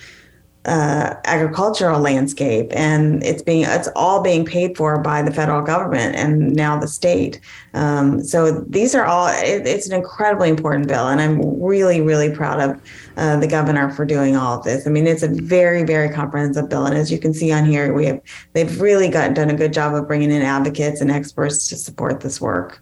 [0.66, 6.16] uh, agricultural landscape, and it's being it's all being paid for by the federal government
[6.16, 7.42] and now the state.
[7.74, 12.34] Um, so these are all it, it's an incredibly important bill, and I'm really really
[12.34, 12.82] proud of
[13.18, 14.88] uh, the governor for doing all of this.
[14.88, 17.94] I mean, it's a very very comprehensive bill, and as you can see on here,
[17.94, 18.22] we have
[18.54, 22.22] they've really got done a good job of bringing in advocates and experts to support
[22.22, 22.82] this work.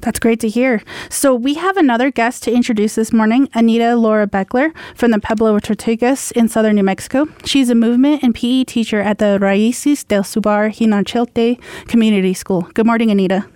[0.00, 0.82] That's great to hear.
[1.10, 5.58] So, we have another guest to introduce this morning, Anita Laura Beckler from the Pueblo
[5.58, 7.26] Tortugas in southern New Mexico.
[7.44, 12.62] She's a movement and PE teacher at the Raices del Subar Hinachelte Community School.
[12.74, 13.46] Good morning, Anita.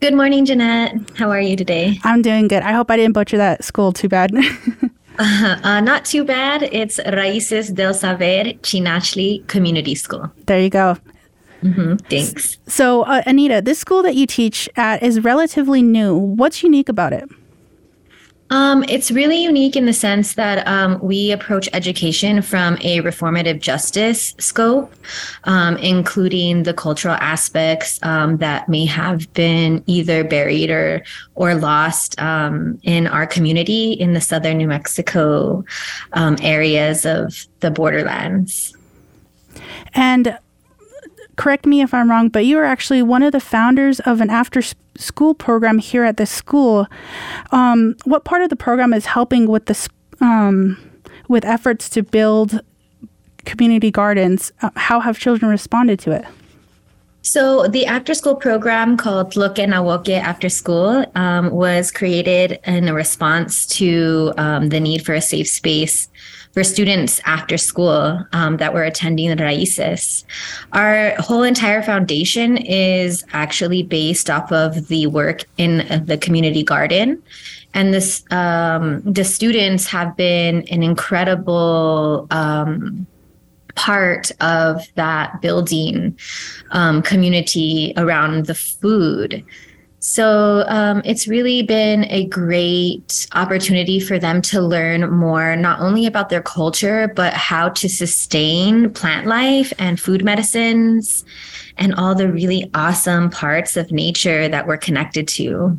[0.00, 0.94] Good morning, Jeanette.
[1.16, 1.98] How are you today?
[2.04, 2.62] I'm doing good.
[2.62, 4.30] I hope I didn't butcher that school too bad.
[5.18, 6.64] uh, uh, not too bad.
[6.64, 10.30] It's Raices del Saber Xinachtli Community School.
[10.44, 10.98] There you go.
[11.66, 11.96] Mm-hmm.
[12.08, 12.58] Thanks.
[12.66, 16.16] So, uh, Anita, this school that you teach at is relatively new.
[16.16, 17.28] What's unique about it?
[18.50, 23.58] Um, it's really unique in the sense that um, we approach education from a reformative
[23.58, 24.94] justice scope,
[25.44, 31.02] um, including the cultural aspects um, that may have been either buried or
[31.34, 35.64] or lost um, in our community in the southern New Mexico
[36.12, 38.76] um, areas of the borderlands.
[39.92, 40.38] And
[41.36, 44.30] correct me if I'm wrong, but you are actually one of the founders of an
[44.30, 44.62] after
[44.96, 46.86] school program here at the school.
[47.52, 49.88] Um, what part of the program is helping with the
[50.20, 50.78] um,
[51.28, 52.60] with efforts to build
[53.44, 54.52] community gardens?
[54.62, 56.24] Uh, how have children responded to it?
[57.22, 62.92] So the after school program called Look and Awoke After School um, was created in
[62.94, 66.08] response to um, the need for a safe space
[66.56, 70.24] for students after school um, that were attending the Raices.
[70.72, 77.22] Our whole entire foundation is actually based off of the work in the community garden.
[77.74, 83.06] And this, um, the students have been an incredible um,
[83.74, 86.18] part of that building
[86.70, 89.44] um, community around the food.
[90.08, 96.06] So um, it's really been a great opportunity for them to learn more, not only
[96.06, 101.24] about their culture, but how to sustain plant life and food medicines
[101.76, 105.76] and all the really awesome parts of nature that we're connected to.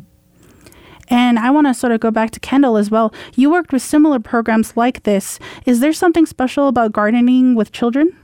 [1.08, 3.14] And I want to sort of go back to Kendall as well.
[3.34, 5.38] You worked with similar programs like this.
[5.64, 8.14] Is there something special about gardening with children?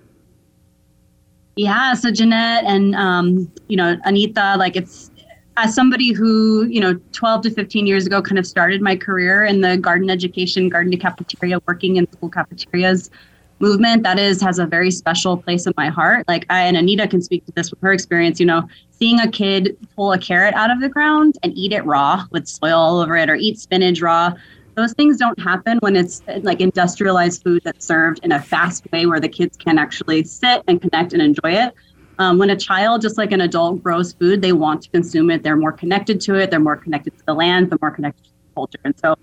[1.56, 5.10] Yeah, so Jeanette and um, you know Anita, like it's
[5.56, 9.44] as somebody who you know 12 to 15 years ago kind of started my career
[9.44, 13.10] in the garden education, garden to cafeteria, working in school cafeterias
[13.60, 14.02] movement.
[14.02, 16.26] That is has a very special place in my heart.
[16.28, 18.40] Like I and Anita can speak to this with her experience.
[18.40, 21.84] You know, seeing a kid pull a carrot out of the ground and eat it
[21.84, 24.34] raw with soil all over it, or eat spinach raw
[24.74, 29.06] those things don't happen when it's like industrialized food that's served in a fast way
[29.06, 31.74] where the kids can actually sit and connect and enjoy it.
[32.18, 35.42] Um, when a child, just like an adult, grows food, they want to consume it.
[35.42, 36.50] They're more connected to it.
[36.50, 37.70] They're more connected to the land.
[37.70, 38.78] They're more connected to the culture.
[38.84, 39.16] And so,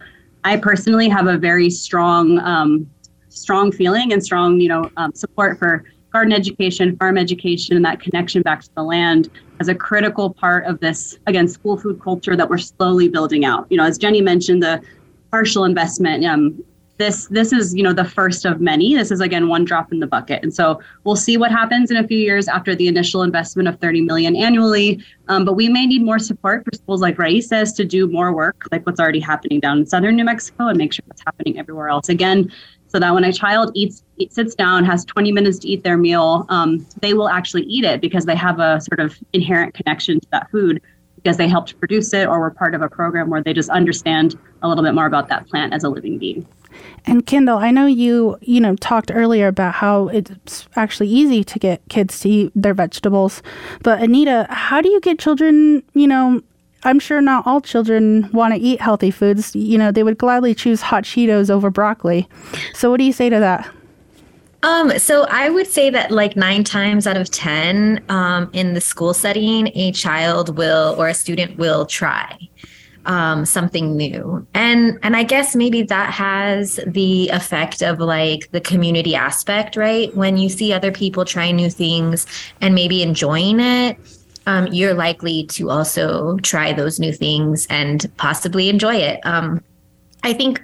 [0.43, 2.89] I personally have a very strong, um,
[3.29, 8.01] strong feeling and strong, you know, um, support for garden education, farm education, and that
[8.01, 12.35] connection back to the land as a critical part of this again school food culture
[12.35, 13.67] that we're slowly building out.
[13.69, 14.81] You know, as Jenny mentioned, the
[15.31, 16.25] partial investment.
[16.25, 16.63] Um,
[17.01, 18.95] this this is you know the first of many.
[18.95, 21.97] This is again one drop in the bucket, and so we'll see what happens in
[21.97, 25.03] a few years after the initial investment of 30 million annually.
[25.27, 28.67] Um, but we may need more support for schools like Raíces to do more work,
[28.71, 31.89] like what's already happening down in southern New Mexico, and make sure it's happening everywhere
[31.89, 32.07] else.
[32.07, 32.51] Again,
[32.87, 36.45] so that when a child eats, sits down, has 20 minutes to eat their meal,
[36.49, 40.27] um, they will actually eat it because they have a sort of inherent connection to
[40.31, 40.81] that food
[41.15, 44.37] because they helped produce it or were part of a program where they just understand
[44.61, 46.45] a little bit more about that plant as a living being.
[47.05, 51.59] And Kendall, I know you, you know, talked earlier about how it's actually easy to
[51.59, 53.41] get kids to eat their vegetables.
[53.83, 56.41] But Anita, how do you get children, you know,
[56.83, 59.55] I'm sure not all children want to eat healthy foods.
[59.55, 62.27] You know, they would gladly choose hot Cheetos over broccoli.
[62.73, 63.69] So what do you say to that?
[64.63, 68.81] Um, so I would say that like nine times out of 10 um, in the
[68.81, 72.37] school setting, a child will or a student will try
[73.05, 74.45] um, something new.
[74.53, 80.15] And and I guess maybe that has the effect of like the community aspect, right?
[80.15, 82.25] When you see other people trying new things
[82.61, 83.97] and maybe enjoying it,
[84.47, 89.19] um, you're likely to also try those new things and possibly enjoy it.
[89.25, 89.63] Um,
[90.23, 90.61] I think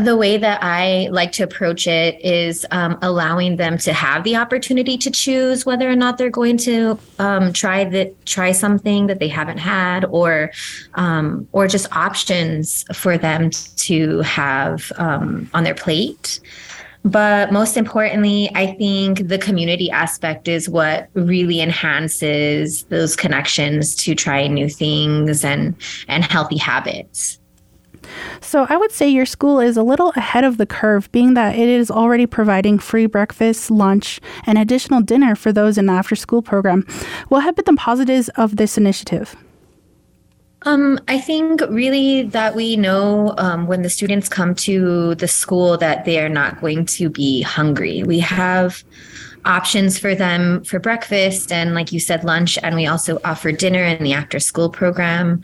[0.00, 4.36] the way that I like to approach it is um, allowing them to have the
[4.36, 9.18] opportunity to choose whether or not they're going to um, try that try something that
[9.18, 10.50] they haven't had, or
[10.94, 16.40] um, or just options for them to have um, on their plate.
[17.04, 24.16] But most importantly, I think the community aspect is what really enhances those connections to
[24.16, 25.76] try new things and
[26.08, 27.38] and healthy habits.
[28.40, 31.56] So I would say your school is a little ahead of the curve, being that
[31.56, 36.16] it is already providing free breakfast, lunch, and additional dinner for those in the after
[36.16, 36.86] school program.
[37.28, 39.36] What have been the positives of this initiative?
[40.62, 45.76] Um, I think really that we know um, when the students come to the school
[45.78, 48.02] that they are not going to be hungry.
[48.02, 48.82] We have
[49.46, 52.58] options for them for breakfast and like you said lunch.
[52.62, 55.42] And we also offer dinner in the after school program.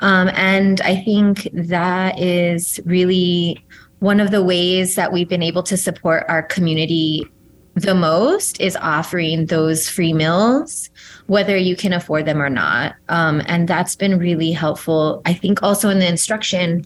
[0.00, 3.64] Um, and i think that is really
[4.00, 7.26] one of the ways that we've been able to support our community
[7.74, 10.90] the most is offering those free meals
[11.26, 12.94] whether you can afford them or not.
[13.08, 16.84] Um, and that's been really helpful i think also in the instruction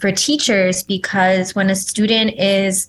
[0.00, 2.88] for teachers because when a student is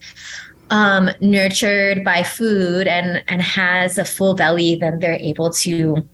[0.72, 6.08] um, nurtured by food and and has a full belly, then they're able to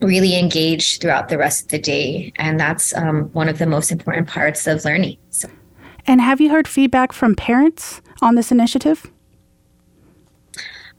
[0.00, 3.90] really engage throughout the rest of the day, and that's um, one of the most
[3.90, 5.16] important parts of learning.
[5.30, 5.48] So.
[6.06, 9.10] And have you heard feedback from parents on this initiative?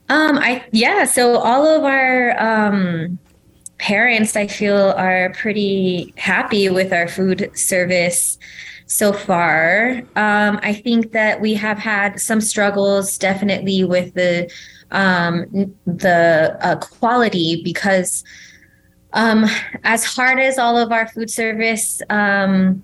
[0.08, 1.04] Um, I yeah.
[1.04, 3.18] So all of our um,
[3.78, 8.38] parents, I feel, are pretty happy with our food service
[8.86, 10.02] so far.
[10.16, 14.50] Um, I think that we have had some struggles definitely with the
[14.90, 18.22] um, the uh, quality because
[19.12, 19.46] um,
[19.84, 22.82] as hard as all of our food service um,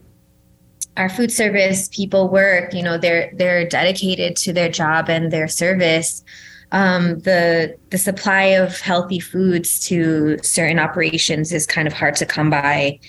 [0.97, 5.49] our food service people work, you know, they're they're dedicated to their job and their
[5.49, 6.25] service.
[6.73, 12.27] Um, the the supply of healthy foods to certain operations is kind of hard to
[12.27, 13.01] come by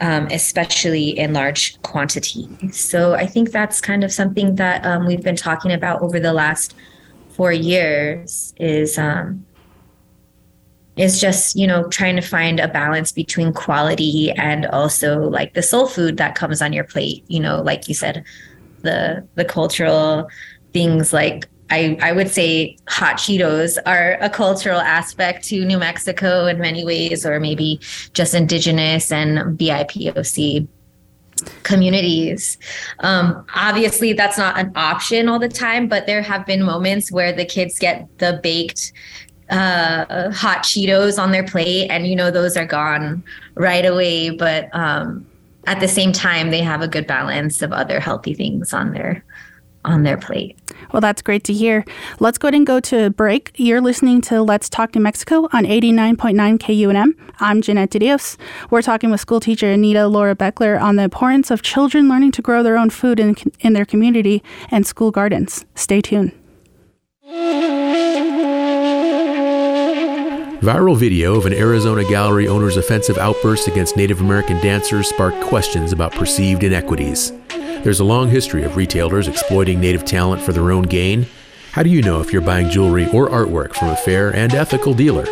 [0.00, 2.78] um, especially in large quantities.
[2.78, 6.32] So I think that's kind of something that um, we've been talking about over the
[6.32, 6.74] last
[7.30, 9.46] four years is um,
[10.96, 15.62] is just you know trying to find a balance between quality and also like the
[15.62, 17.24] soul food that comes on your plate.
[17.28, 18.24] You know, like you said,
[18.82, 20.28] the the cultural
[20.72, 26.46] things like I, I would say hot Cheetos are a cultural aspect to New Mexico
[26.46, 27.80] in many ways, or maybe
[28.12, 30.68] just indigenous and BIPOC
[31.64, 32.58] communities.
[33.00, 37.32] Um, obviously, that's not an option all the time, but there have been moments where
[37.32, 38.92] the kids get the baked
[39.50, 43.22] uh, hot Cheetos on their plate, and you know those are gone
[43.54, 44.30] right away.
[44.30, 45.26] But um,
[45.66, 49.24] at the same time, they have a good balance of other healthy things on their
[49.86, 50.58] on their plate.
[50.92, 51.84] Well, that's great to hear.
[52.20, 53.52] Let's go ahead and go to break.
[53.56, 57.14] You're listening to Let's Talk New Mexico on 89.9 KUNM.
[57.40, 58.36] I'm Jeanette Dios.
[58.70, 62.42] We're talking with school teacher Anita Laura Beckler on the importance of children learning to
[62.42, 65.64] grow their own food in, in their community and school gardens.
[65.74, 66.32] Stay tuned.
[70.60, 75.92] Viral video of an Arizona gallery owner's offensive outburst against Native American dancers sparked questions
[75.92, 77.30] about perceived inequities.
[77.50, 81.26] There's a long history of retailers exploiting Native talent for their own gain.
[81.72, 84.94] How do you know if you're buying jewelry or artwork from a fair and ethical
[84.94, 85.26] dealer?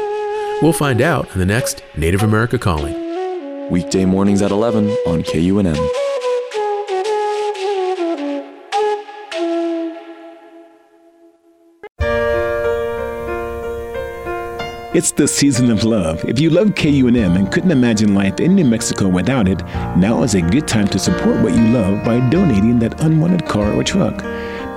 [0.60, 3.70] We'll find out in the next Native America Calling.
[3.70, 6.03] Weekday mornings at 11 on KUNM.
[14.94, 16.24] It's the season of love.
[16.24, 19.60] If you love KUNM and couldn't imagine life in New Mexico without it,
[19.96, 23.72] now is a good time to support what you love by donating that unwanted car
[23.72, 24.22] or truck.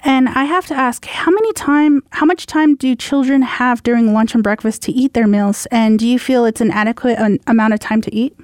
[0.05, 4.13] And I have to ask, how many time, how much time do children have during
[4.13, 5.65] lunch and breakfast to eat their meals?
[5.67, 7.17] And do you feel it's an adequate
[7.47, 8.37] amount of time to eat?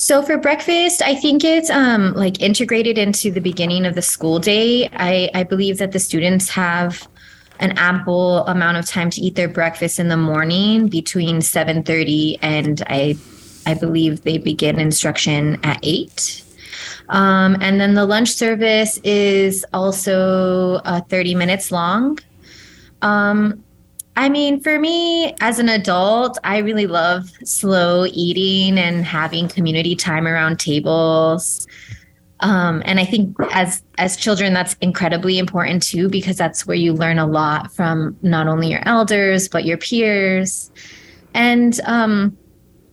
[0.00, 4.38] So for breakfast, I think it's um, like integrated into the beginning of the school
[4.38, 4.88] day.
[4.94, 7.06] I, I believe that the students have
[7.58, 12.82] an ample amount of time to eat their breakfast in the morning between 7.30 and
[12.86, 13.18] I,
[13.66, 16.44] I believe they begin instruction at 8.
[17.10, 22.18] Um, and then the lunch service is also uh, 30 minutes long.
[23.02, 23.62] Um,
[24.16, 29.94] I mean, for me as an adult, I really love slow eating and having community
[29.94, 31.66] time around tables.
[32.40, 36.92] Um, and I think as as children, that's incredibly important too, because that's where you
[36.92, 40.70] learn a lot from not only your elders but your peers.
[41.34, 42.36] And um,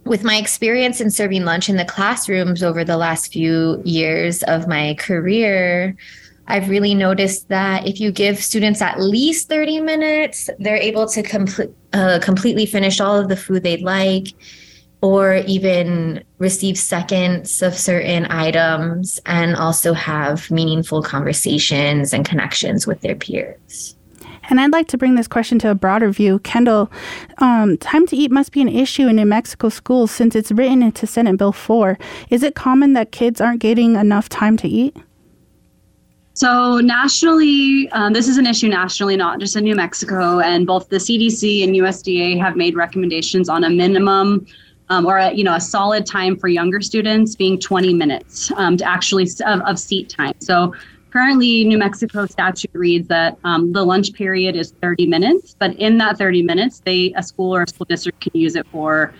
[0.04, 4.68] with my experience in serving lunch in the classrooms over the last few years of
[4.68, 5.96] my career,
[6.48, 11.22] I've really noticed that if you give students at least 30 minutes, they're able to
[11.22, 14.28] complete uh, completely finish all of the food they'd like
[15.02, 23.00] or even receive seconds of certain items and also have meaningful conversations and connections with
[23.02, 23.96] their peers.
[24.50, 26.40] And I'd like to bring this question to a broader view.
[26.40, 26.90] Kendall,
[27.40, 30.82] um, time to eat must be an issue in New Mexico schools since it's written
[30.82, 32.00] into Senate Bill 4.
[32.30, 34.96] Is it common that kids aren't getting enough time to eat?
[36.38, 40.40] So, nationally, um, this is an issue nationally, not just in New Mexico.
[40.40, 44.46] And both the CDC and USDA have made recommendations on a minimum
[44.90, 48.78] um, or a, you know a solid time for younger students being 20 minutes um,
[48.78, 50.36] to actually of, of, seat time.
[50.38, 50.76] So
[51.10, 55.98] currently, New Mexico statute reads that um, the lunch period is 30 minutes, but in
[55.98, 59.12] that 30 minutes, they a school or a school district can use it for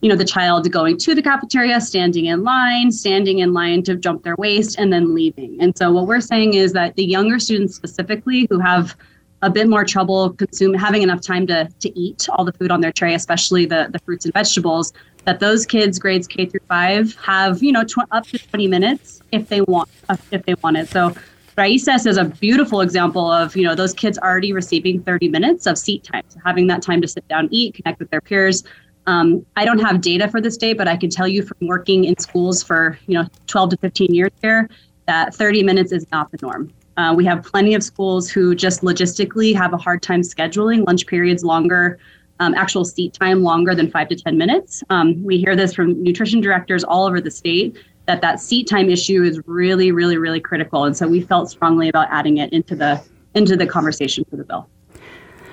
[0.00, 3.96] you know the child going to the cafeteria standing in line standing in line to
[3.96, 5.56] jump their waste and then leaving.
[5.60, 8.96] And so what we're saying is that the younger students specifically who have
[9.42, 12.80] a bit more trouble consume having enough time to to eat all the food on
[12.80, 14.92] their tray especially the the fruits and vegetables
[15.24, 19.20] that those kids grades k through five have you know tw- up to 20 minutes
[19.32, 19.88] if they want
[20.32, 20.88] if they want it.
[20.88, 21.14] So
[21.58, 25.76] Raices is a beautiful example of, you know, those kids already receiving 30 minutes of
[25.76, 28.62] seat time, so having that time to sit down, eat, connect with their peers,
[29.08, 32.04] um, I don't have data for this day, but I can tell you from working
[32.04, 34.68] in schools for you know 12 to 15 years here
[35.06, 36.70] that 30 minutes is not the norm.
[36.98, 41.06] Uh, we have plenty of schools who just logistically have a hard time scheduling lunch
[41.06, 41.98] periods longer,
[42.40, 44.82] um, actual seat time longer than five to 10 minutes.
[44.90, 48.90] Um, we hear this from nutrition directors all over the state that that seat time
[48.90, 50.84] issue is really, really, really critical.
[50.84, 53.02] And so we felt strongly about adding it into the
[53.34, 54.68] into the conversation for the bill.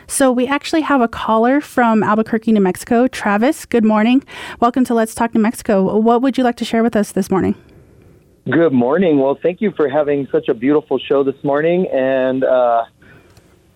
[0.07, 3.07] So we actually have a caller from Albuquerque, New Mexico.
[3.07, 4.23] Travis, good morning.
[4.59, 5.97] Welcome to Let's Talk New Mexico.
[5.97, 7.55] What would you like to share with us this morning?
[8.49, 9.19] Good morning.
[9.19, 11.87] Well, thank you for having such a beautiful show this morning.
[11.87, 12.85] And uh,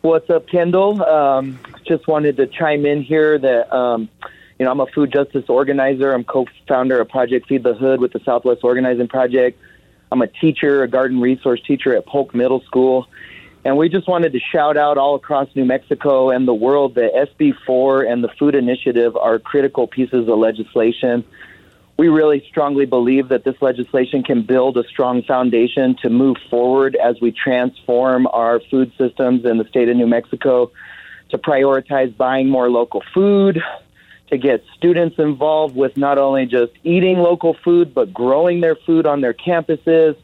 [0.01, 1.03] what's up, Kendall?
[1.03, 4.07] Um, just wanted to chime in here that, um,
[4.59, 6.13] you know, I'm a food justice organizer.
[6.13, 9.59] I'm co founder of Project Feed the Hood with the Southwest Organizing Project.
[10.11, 13.07] I'm a teacher, a garden resource teacher at Polk Middle School.
[13.65, 17.13] And we just wanted to shout out all across New Mexico and the world that
[17.13, 21.25] SB4 and the Food Initiative are critical pieces of legislation.
[21.97, 26.95] We really strongly believe that this legislation can build a strong foundation to move forward
[26.95, 30.71] as we transform our food systems in the state of New Mexico
[31.31, 33.61] to prioritize buying more local food,
[34.29, 39.05] to get students involved with not only just eating local food, but growing their food
[39.05, 40.15] on their campuses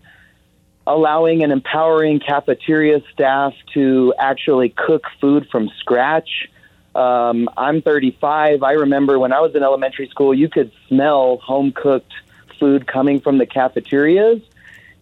[0.88, 6.50] allowing and empowering cafeteria staff to actually cook food from scratch.
[6.94, 8.64] Um, I'm 35.
[8.64, 12.14] I remember when I was in elementary school, you could smell home cooked
[12.60, 14.42] food coming from the cafeterias.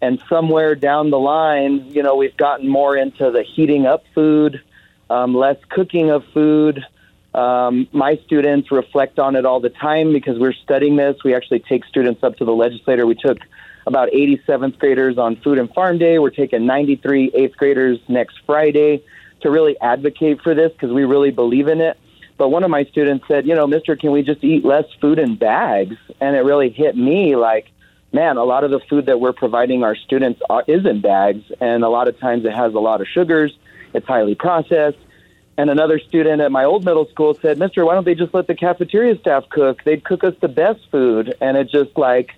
[0.00, 4.60] And somewhere down the line, you know, we've gotten more into the heating up food,
[5.08, 6.84] um, less cooking of food.
[7.32, 11.16] Um, my students reflect on it all the time because we're studying this.
[11.24, 13.06] We actually take students up to the legislator.
[13.06, 13.38] We took
[13.86, 16.18] about 80 seventh graders on Food and Farm Day.
[16.18, 19.02] We're taking 93 eighth graders next Friday
[19.40, 21.98] to really advocate for this because we really believe in it.
[22.36, 25.18] But one of my students said, you know, Mister, can we just eat less food
[25.18, 25.96] in bags?
[26.20, 27.70] And it really hit me like,
[28.12, 31.44] man, a lot of the food that we're providing our students are, is in bags,
[31.60, 33.56] and a lot of times it has a lot of sugars.
[33.92, 34.98] It's highly processed.
[35.56, 38.48] And another student at my old middle school said, Mister, why don't they just let
[38.48, 39.84] the cafeteria staff cook?
[39.84, 41.36] They'd cook us the best food.
[41.40, 42.34] And it just like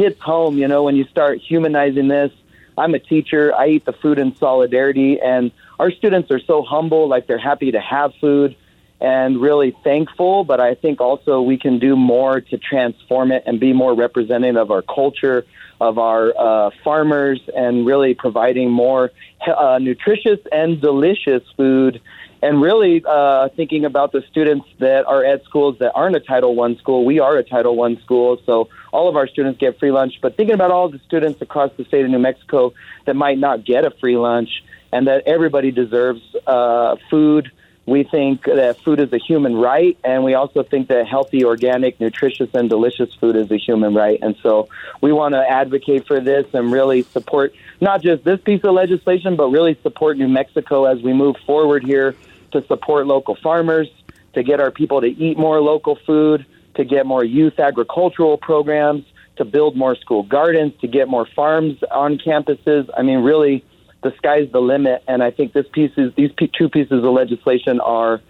[0.00, 2.32] hits home, you know, when you start humanizing this.
[2.78, 3.54] I'm a teacher.
[3.54, 7.72] I eat the food in solidarity, and our students are so humble, like they're happy
[7.72, 8.56] to have food
[9.00, 10.44] and really thankful.
[10.44, 14.56] But I think also we can do more to transform it and be more representative
[14.56, 15.44] of our culture,
[15.80, 19.10] of our uh, farmers, and really providing more
[19.46, 22.00] uh, nutritious and delicious food
[22.42, 26.54] and really uh, thinking about the students that are at schools that aren't a Title
[26.54, 27.04] One school.
[27.04, 30.20] We are a Title One school, so all of our students get free lunch.
[30.22, 32.72] But thinking about all the students across the state of New Mexico
[33.04, 37.50] that might not get a free lunch, and that everybody deserves uh, food.
[37.86, 41.98] We think that food is a human right, and we also think that healthy, organic,
[41.98, 44.18] nutritious, and delicious food is a human right.
[44.22, 44.68] And so
[45.00, 49.34] we want to advocate for this and really support not just this piece of legislation,
[49.34, 52.14] but really support New Mexico as we move forward here
[52.52, 53.88] to support local farmers,
[54.34, 59.04] to get our people to eat more local food, to get more youth agricultural programs,
[59.36, 62.88] to build more school gardens, to get more farms on campuses.
[62.96, 63.64] I mean, really,
[64.02, 65.02] the sky's the limit.
[65.08, 68.20] And I think this pieces, these two pieces of legislation are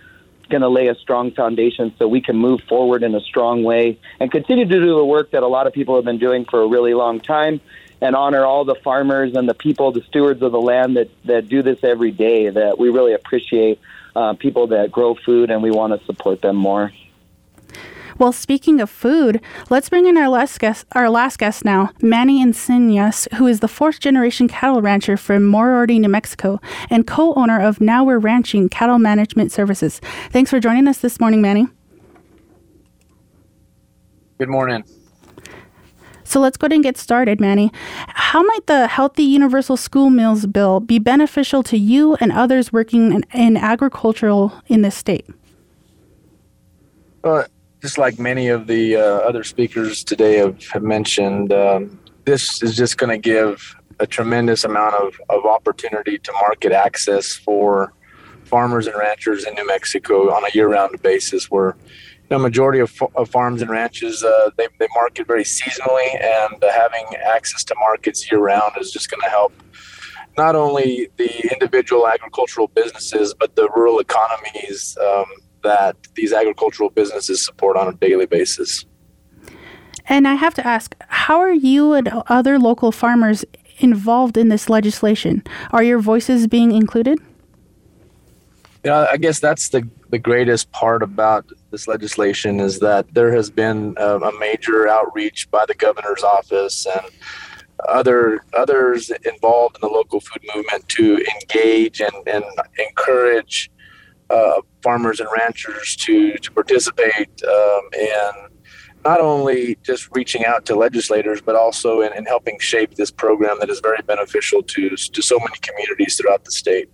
[0.49, 3.99] going to lay a strong foundation so we can move forward in a strong way
[4.19, 6.63] and continue to do the work that a lot of people have been doing for
[6.63, 7.61] a really long time
[8.01, 11.49] and honor all the farmers and the people, the stewards of the land that, that
[11.49, 13.79] do this every day that we really appreciate
[14.17, 16.93] uh, people that grow food, and we want to support them more.
[18.19, 19.41] Well, speaking of food,
[19.71, 23.69] let's bring in our last guest, our last guest now, Manny Encinas, who is the
[23.69, 28.99] fourth generation cattle rancher from Moriarty, New Mexico, and co-owner of Now We're Ranching Cattle
[28.99, 30.03] Management Services.
[30.29, 31.67] Thanks for joining us this morning, Manny.
[34.39, 34.85] Good morning.
[36.31, 37.73] So let's go ahead and get started, Manny.
[38.07, 43.13] How might the Healthy Universal School Meals Bill be beneficial to you and others working
[43.13, 45.27] in, in agricultural in this state?
[47.25, 47.47] Well,
[47.83, 52.77] just like many of the uh, other speakers today have, have mentioned, um, this is
[52.77, 57.93] just going to give a tremendous amount of, of opportunity to market access for
[58.45, 61.75] farmers and ranchers in New Mexico on a year-round basis where
[62.31, 66.73] the majority of, of, farms and ranches uh, they, they market very seasonally and uh,
[66.73, 69.53] having access to markets year round is just going to help
[70.39, 75.27] not only the individual agricultural businesses but the rural economies um,
[75.63, 78.87] that these agricultural businesses support on a daily basis.
[80.07, 83.45] And i have to ask how are you and other local farmers
[83.79, 85.43] involved in this legislation?
[85.73, 87.19] Are your voices being included?
[88.85, 93.51] Yeah, I guess that's the the greatest part about this legislation is that there has
[93.51, 97.07] been a, a, major outreach by the governor's office and
[97.89, 102.45] other others involved in the local food movement to engage and, and
[102.79, 103.71] encourage
[104.31, 108.31] uh, farmers and ranchers to to participate um, in
[109.05, 113.59] not only just reaching out to legislators, but also in, in helping shape this program
[113.61, 116.89] that is very beneficial to to so many communities throughout the state.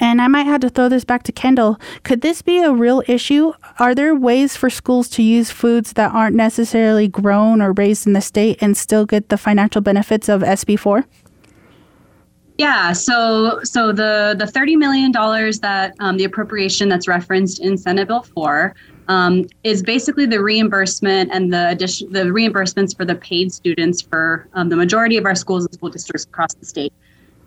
[0.00, 1.80] And I might have to throw this back to Kendall.
[2.02, 3.52] Could this be a real issue?
[3.78, 8.12] Are there ways for schools to use foods that aren't necessarily grown or raised in
[8.12, 11.04] the state and still get the financial benefits of SB4?
[12.56, 17.76] Yeah, so so the the thirty million dollars that um, the appropriation that's referenced in
[17.76, 18.76] Senate Bill four
[19.08, 24.48] um, is basically the reimbursement and the addition the reimbursements for the paid students for
[24.52, 26.92] um, the majority of our schools and school districts across the state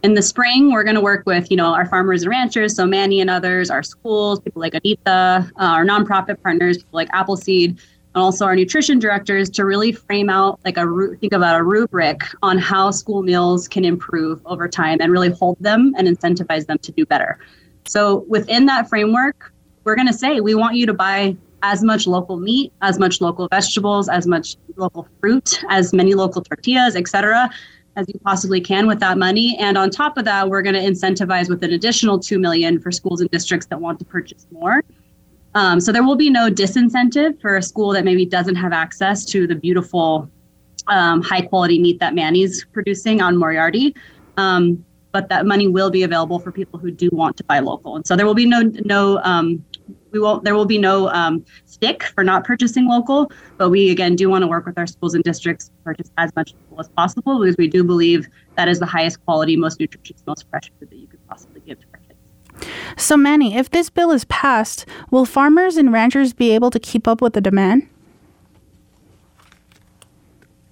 [0.04, 2.86] in the spring, we're going to work with, you know, our farmers and ranchers, so
[2.86, 7.72] Manny and others, our schools, people like Anita, uh, our nonprofit partners, people like Appleseed,
[7.72, 10.86] and also our nutrition directors to really frame out like a
[11.20, 15.58] think about a rubric on how school meals can improve over time and really hold
[15.60, 17.40] them and incentivize them to do better.
[17.86, 22.06] So within that framework, we're going to say we want you to buy as much
[22.06, 27.08] local meat, as much local vegetables, as much local fruit, as many local tortillas, et
[27.08, 27.50] cetera,
[27.98, 29.58] as you possibly can with that money.
[29.60, 32.92] And on top of that, we're going to incentivize with an additional two million for
[32.92, 34.84] schools and districts that want to purchase more.
[35.56, 39.26] Um, so there will be no disincentive for a school that maybe doesn't have access
[39.26, 40.30] to the beautiful,
[40.86, 43.96] um, high quality meat that Manny's producing on Moriarty.
[44.38, 47.96] Um, but that money will be available for people who do want to buy local.
[47.96, 49.66] And so there will be no no um,
[50.12, 54.16] we won't there will be no um, stick for not purchasing local but we again
[54.16, 56.90] do want to work with our schools and districts to purchase as much local as
[56.90, 60.90] possible because we do believe that is the highest quality most nutritious most fresh food
[60.90, 62.70] that you could possibly give to our kids.
[62.98, 67.08] So Manny if this bill is passed will farmers and ranchers be able to keep
[67.08, 67.90] up with the demand?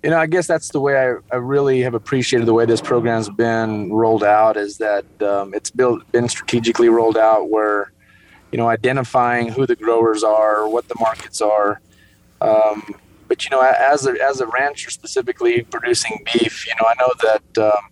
[0.06, 2.80] You know, I guess that's the way I, I really have appreciated the way this
[2.80, 7.92] program's been rolled out is that um, it's built, been strategically rolled out where
[8.56, 11.82] you know, identifying who the growers are, what the markets are.
[12.40, 12.96] Um,
[13.28, 17.12] but you know, as a as a rancher specifically producing beef, you know, I know
[17.22, 17.90] that um,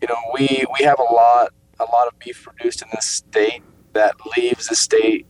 [0.00, 3.62] you know we we have a lot a lot of beef produced in this state
[3.92, 5.26] that leaves the state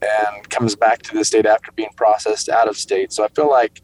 [0.00, 3.12] and comes back to the state after being processed out of state.
[3.12, 3.82] So I feel like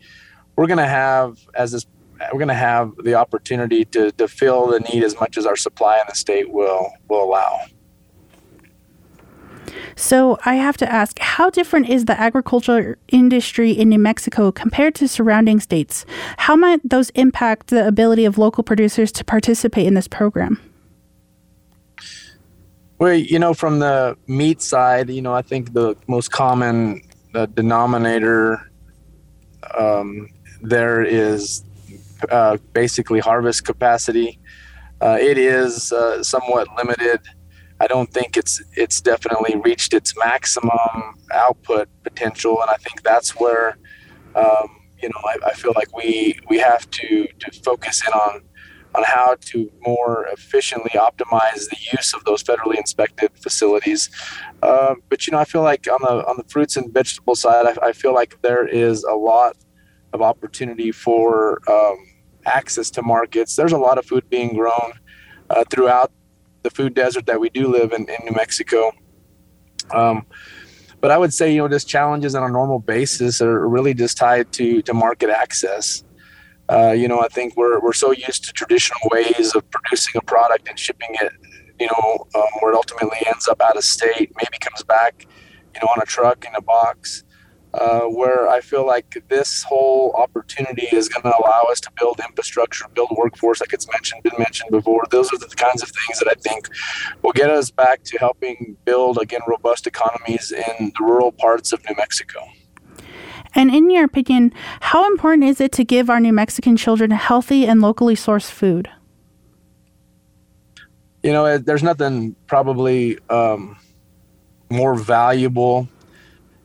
[0.57, 1.85] we're going to have as this
[2.33, 5.57] we're going to have the opportunity to, to fill the need as much as our
[5.57, 7.66] supply in the state will will allow.
[9.96, 14.94] So I have to ask, how different is the agriculture industry in New Mexico compared
[14.96, 16.04] to surrounding states?
[16.38, 20.60] How might those impact the ability of local producers to participate in this program?
[22.98, 27.02] Well, you know, from the meat side, you know, I think the most common
[27.34, 28.70] uh, denominator
[29.76, 30.28] um,
[30.60, 31.64] there is
[32.30, 34.38] uh, basically harvest capacity.
[35.00, 37.20] Uh, it is uh, somewhat limited
[37.83, 43.30] I don't think it's it's definitely reached its maximum output potential, and I think that's
[43.41, 43.76] where
[44.37, 44.68] um,
[45.03, 48.43] you know I, I, feel like we we have to to focus in on
[48.95, 54.11] on how to more efficiently optimize the use of those federally inspected facilities.
[54.62, 57.66] Uh, but you know, I feel like on the on the fruits and vegetable side,
[57.66, 59.57] I, I feel like there is a lot
[60.12, 61.99] of opportunity for um,
[62.47, 63.57] access to markets.
[63.57, 64.93] There's a lot of food being grown
[65.51, 66.12] uh, throughout
[66.62, 68.92] the food desert that we do live in, in New Mexico.
[69.90, 70.26] Um,
[71.00, 74.16] but I would say, you know, just challenges on a normal basis are really just
[74.16, 76.04] tied to, to market access.
[76.68, 80.24] Uh, you know, I think we're, we're so used to traditional ways of producing a
[80.24, 81.32] product and shipping it,
[81.80, 85.26] you know, um, where it ultimately ends up out of state, maybe comes back,
[85.74, 87.24] you know, on a truck in a box
[87.74, 92.20] uh, where I feel like this whole opportunity is going to allow us to build
[92.20, 95.04] infrastructure, build workforce, like it's mentioned, been mentioned before.
[95.10, 96.68] Those are the kinds of things that I think
[97.22, 101.82] will get us back to helping build again robust economies in the rural parts of
[101.88, 102.40] New Mexico.
[103.54, 107.66] And in your opinion, how important is it to give our New Mexican children healthy
[107.66, 108.88] and locally sourced food?
[111.22, 113.76] You know, there's nothing probably um,
[114.70, 115.88] more valuable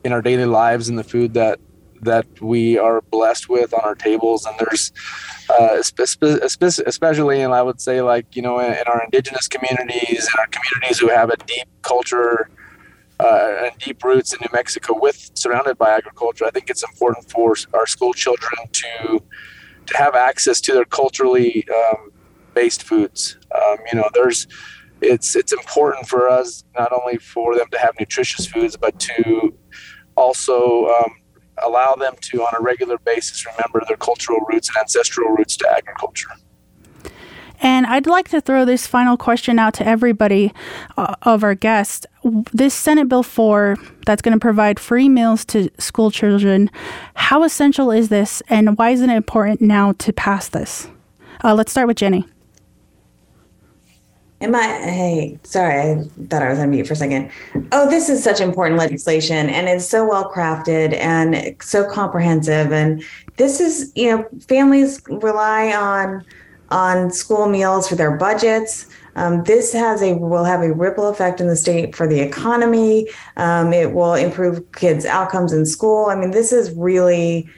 [0.04, 1.58] in our daily lives and the food that
[2.02, 4.46] that we are blessed with on our tables.
[4.46, 4.92] And there's
[5.50, 10.46] uh, especially, and I would say, like you know, in, our indigenous communities, in our
[10.46, 12.50] communities who have a deep culture
[13.20, 17.30] uh, and deep roots in New Mexico, with surrounded by agriculture, I think it's important
[17.30, 19.22] for our school children to
[19.86, 22.12] to have access to their culturally um,
[22.54, 23.38] based foods.
[23.54, 24.46] Um, you know, there's
[25.00, 29.54] it's it's important for us not only for them to have nutritious foods, but to
[30.18, 31.16] also um,
[31.64, 35.70] allow them to, on a regular basis, remember their cultural roots and ancestral roots to
[35.70, 36.30] agriculture.
[37.60, 40.52] And I'd like to throw this final question out to everybody
[40.96, 42.06] uh, of our guests.
[42.52, 46.70] This Senate Bill 4 that's going to provide free meals to school children,
[47.14, 50.88] how essential is this and why is it important now to pass this?
[51.42, 52.24] Uh, let's start with Jenny.
[54.40, 54.66] Am I?
[54.66, 57.30] Hey, sorry, I thought I was on mute for a second.
[57.72, 62.72] Oh, this is such important legislation, and it's so well crafted and so comprehensive.
[62.72, 63.02] And
[63.36, 66.24] this is, you know, families rely on
[66.70, 68.86] on school meals for their budgets.
[69.16, 73.08] Um, this has a will have a ripple effect in the state for the economy.
[73.36, 76.06] Um, it will improve kids' outcomes in school.
[76.06, 77.48] I mean, this is really.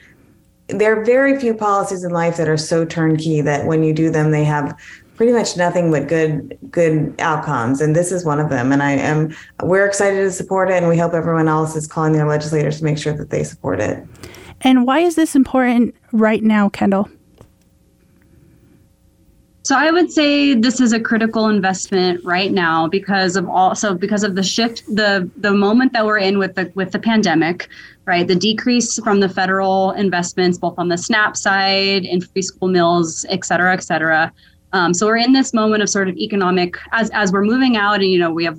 [0.67, 4.09] There are very few policies in life that are so turnkey that when you do
[4.09, 4.73] them, they have
[5.21, 7.79] pretty much nothing but good good outcomes.
[7.79, 8.71] And this is one of them.
[8.71, 10.77] And i am we're excited to support it.
[10.77, 13.79] And we hope everyone else is calling their legislators to make sure that they support
[13.79, 14.03] it.
[14.61, 17.07] And why is this important right now kendall?
[19.61, 24.23] So I would say this is a critical investment right now because of also because
[24.23, 27.69] of the shift the the moment that we're in with the with the pandemic,
[28.05, 28.27] right?
[28.27, 33.23] The decrease from the federal investments both on the SNAP side in free school meals,
[33.29, 34.33] et cetera, et cetera.
[34.73, 37.95] Um, so we're in this moment of sort of economic as as we're moving out,
[37.95, 38.57] and you know we have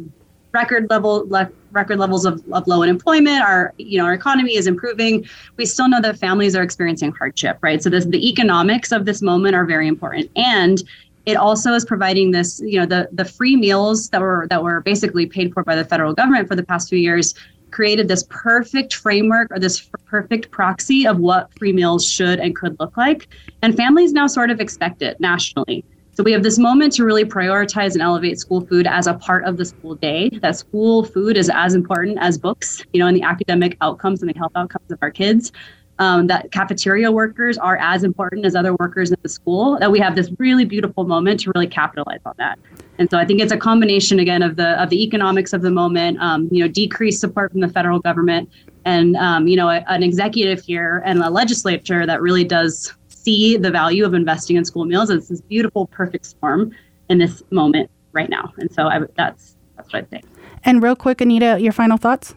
[0.53, 3.43] record level le- record levels of, of low unemployment.
[3.43, 5.25] Our you know our economy is improving.
[5.57, 7.83] We still know that families are experiencing hardship, right?
[7.83, 10.83] So this the economics of this moment are very important, and
[11.25, 14.81] it also is providing this you know the the free meals that were that were
[14.81, 17.35] basically paid for by the federal government for the past few years
[17.71, 22.79] created this perfect framework or this perfect proxy of what free meals should and could
[22.79, 23.29] look like
[23.63, 25.83] and families now sort of expect it nationally
[26.15, 29.45] so we have this moment to really prioritize and elevate school food as a part
[29.45, 30.29] of the school day.
[30.43, 34.33] That school food is as important as books, you know, in the academic outcomes and
[34.33, 35.53] the health outcomes of our kids.
[35.99, 39.79] Um, that cafeteria workers are as important as other workers in the school.
[39.79, 42.59] That we have this really beautiful moment to really capitalize on that.
[42.99, 45.71] And so I think it's a combination again of the of the economics of the
[45.71, 48.51] moment, um, you know, decreased support from the federal government,
[48.85, 52.93] and um, you know, a, an executive here and a legislature that really does
[53.23, 55.11] see the value of investing in school meals.
[55.11, 56.75] It's this beautiful, perfect storm
[57.09, 58.53] in this moment right now.
[58.59, 60.25] And so I, that's that's what I think.
[60.65, 62.35] And real quick, Anita, your final thoughts?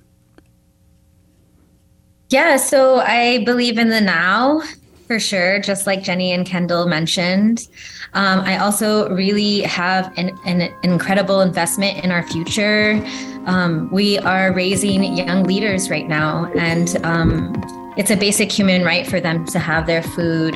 [2.29, 4.61] Yeah, so I believe in the now
[5.07, 7.67] for sure, just like Jenny and Kendall mentioned.
[8.13, 13.01] Um, I also really have an, an, incredible investment in our future.
[13.45, 17.53] Um, we are raising young leaders right now, and um,
[17.97, 20.55] it's a basic human right for them to have their food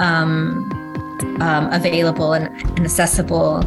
[0.00, 0.70] um,
[1.40, 3.64] um, available and, and, accessible.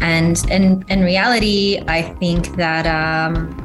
[0.00, 3.63] And in, in reality, I think that um,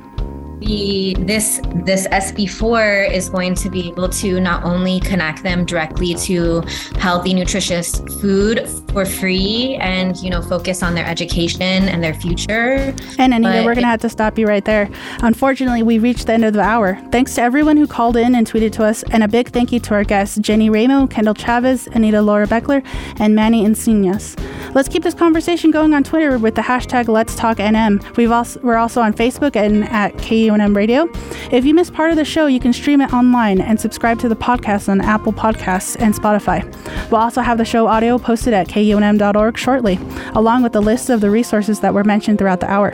[0.60, 6.14] the this this SB4 is going to be able to not only connect them directly
[6.16, 6.62] to
[6.98, 12.94] healthy, nutritious food for free, and you know focus on their education and their future.
[13.18, 14.90] And Anita, we're gonna have to stop you right there.
[15.22, 16.96] Unfortunately, we reached the end of the hour.
[17.12, 19.80] Thanks to everyone who called in and tweeted to us, and a big thank you
[19.80, 22.86] to our guests Jenny Ramo, Kendall Chavez, Anita Laura Beckler,
[23.20, 24.38] and Manny Encinas.
[24.76, 28.18] Let's keep this conversation going on Twitter with the hashtag Let's Talk NM.
[28.18, 31.10] We've also we're also on Facebook and at KU KUNM Radio.
[31.52, 34.30] If you missed part of the show, you can stream it online and subscribe to
[34.30, 36.64] the podcast on Apple Podcasts and Spotify.
[37.12, 40.00] We'll also have the show audio posted at kunm.org shortly,
[40.34, 42.92] along with the list of the resources that were mentioned throughout the hour.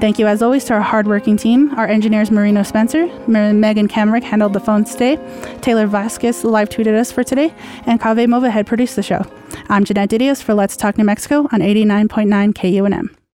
[0.00, 1.74] Thank you, as always, to our hardworking team.
[1.76, 5.16] Our engineers, Marino Spencer, Megan Kamerick handled the phone today,
[5.60, 7.54] Taylor Vasquez live tweeted us for today,
[7.86, 9.24] and Kave Movahead produced the show.
[9.68, 13.25] I'm Jeanette DeDios for Let's Talk New Mexico on 89.9 KUNM.